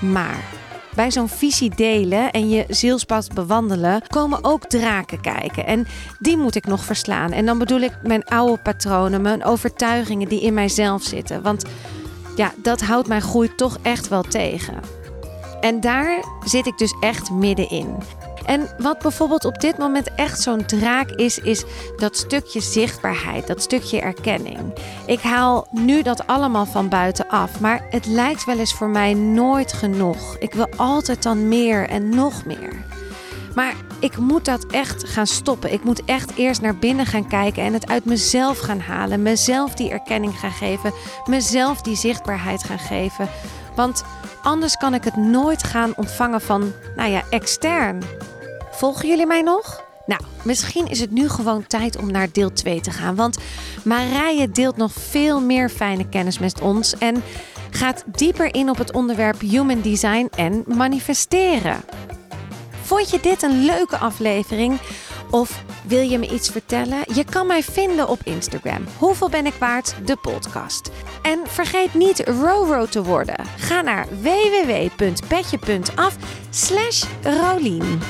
Maar 0.00 0.44
bij 0.94 1.10
zo'n 1.10 1.28
visie 1.28 1.74
delen 1.74 2.30
en 2.30 2.48
je 2.48 2.64
zielspad 2.68 3.34
bewandelen 3.34 4.02
komen 4.06 4.44
ook 4.44 4.66
draken 4.66 5.20
kijken. 5.20 5.66
En 5.66 5.86
die 6.18 6.36
moet 6.36 6.54
ik 6.54 6.66
nog 6.66 6.84
verslaan. 6.84 7.32
En 7.32 7.46
dan 7.46 7.58
bedoel 7.58 7.80
ik 7.80 7.92
mijn 8.02 8.24
oude 8.24 8.62
patronen, 8.62 9.22
mijn 9.22 9.44
overtuigingen 9.44 10.28
die 10.28 10.40
in 10.40 10.54
mijzelf 10.54 11.02
zitten. 11.02 11.42
Want 11.42 11.64
ja, 12.36 12.52
dat 12.56 12.80
houdt 12.80 13.08
mijn 13.08 13.22
groei 13.22 13.54
toch 13.54 13.78
echt 13.82 14.08
wel 14.08 14.22
tegen. 14.22 14.80
En 15.60 15.80
daar 15.80 16.24
zit 16.44 16.66
ik 16.66 16.78
dus 16.78 16.94
echt 17.00 17.30
middenin. 17.30 17.96
En 18.44 18.68
wat 18.78 18.98
bijvoorbeeld 18.98 19.44
op 19.44 19.60
dit 19.60 19.78
moment 19.78 20.14
echt 20.14 20.40
zo'n 20.40 20.66
draak 20.66 21.10
is, 21.10 21.38
is 21.38 21.64
dat 21.96 22.16
stukje 22.16 22.60
zichtbaarheid, 22.60 23.46
dat 23.46 23.62
stukje 23.62 24.00
erkenning. 24.00 24.58
Ik 25.06 25.20
haal 25.20 25.66
nu 25.70 26.02
dat 26.02 26.26
allemaal 26.26 26.66
van 26.66 26.88
buitenaf, 26.88 27.60
maar 27.60 27.86
het 27.90 28.06
lijkt 28.06 28.44
wel 28.44 28.58
eens 28.58 28.74
voor 28.74 28.88
mij 28.88 29.14
nooit 29.14 29.72
genoeg. 29.72 30.36
Ik 30.38 30.54
wil 30.54 30.68
altijd 30.76 31.22
dan 31.22 31.48
meer 31.48 31.88
en 31.88 32.08
nog 32.08 32.44
meer. 32.44 32.84
Maar 33.54 33.74
ik 33.98 34.16
moet 34.16 34.44
dat 34.44 34.66
echt 34.66 35.08
gaan 35.08 35.26
stoppen. 35.26 35.72
Ik 35.72 35.84
moet 35.84 36.04
echt 36.04 36.36
eerst 36.36 36.60
naar 36.60 36.76
binnen 36.76 37.06
gaan 37.06 37.28
kijken 37.28 37.62
en 37.62 37.72
het 37.72 37.88
uit 37.88 38.04
mezelf 38.04 38.58
gaan 38.58 38.80
halen. 38.80 39.22
Mezelf 39.22 39.74
die 39.74 39.90
erkenning 39.90 40.38
gaan 40.38 40.52
geven. 40.52 40.92
Mezelf 41.24 41.80
die 41.80 41.96
zichtbaarheid 41.96 42.64
gaan 42.64 42.78
geven. 42.78 43.28
Want 43.74 44.04
anders 44.42 44.76
kan 44.76 44.94
ik 44.94 45.04
het 45.04 45.16
nooit 45.16 45.64
gaan 45.64 45.92
ontvangen 45.96 46.40
van, 46.40 46.72
nou 46.96 47.10
ja, 47.10 47.22
extern. 47.30 48.02
Volgen 48.70 49.08
jullie 49.08 49.26
mij 49.26 49.42
nog? 49.42 49.84
Nou, 50.06 50.20
misschien 50.44 50.88
is 50.88 51.00
het 51.00 51.10
nu 51.10 51.28
gewoon 51.28 51.66
tijd 51.66 51.96
om 51.96 52.10
naar 52.10 52.32
deel 52.32 52.52
2 52.52 52.80
te 52.80 52.90
gaan. 52.90 53.14
Want 53.14 53.38
Marije 53.84 54.50
deelt 54.50 54.76
nog 54.76 54.92
veel 54.92 55.40
meer 55.40 55.68
fijne 55.68 56.08
kennis 56.08 56.38
met 56.38 56.60
ons. 56.60 56.98
En 56.98 57.22
gaat 57.70 58.04
dieper 58.06 58.54
in 58.54 58.70
op 58.70 58.78
het 58.78 58.92
onderwerp 58.92 59.40
human 59.40 59.80
design 59.80 60.28
en 60.34 60.64
manifesteren. 60.66 61.80
Vond 62.82 63.10
je 63.10 63.20
dit 63.20 63.42
een 63.42 63.64
leuke 63.64 63.96
aflevering? 63.96 64.80
Of 65.32 65.64
wil 65.84 66.00
je 66.00 66.18
me 66.18 66.28
iets 66.28 66.48
vertellen? 66.48 66.98
Je 67.14 67.24
kan 67.24 67.46
mij 67.46 67.62
vinden 67.62 68.08
op 68.08 68.20
Instagram. 68.24 68.84
Hoeveel 68.98 69.28
ben 69.28 69.46
ik 69.46 69.54
waard? 69.54 69.94
De 70.04 70.16
podcast. 70.16 70.90
En 71.22 71.40
vergeet 71.46 71.94
niet 71.94 72.18
Roro 72.28 72.86
te 72.86 73.02
worden. 73.02 73.36
Ga 73.56 73.80
naar 73.80 74.06
www.petje.af 74.20 76.16
slash 76.50 77.04
Rolien. 77.22 78.00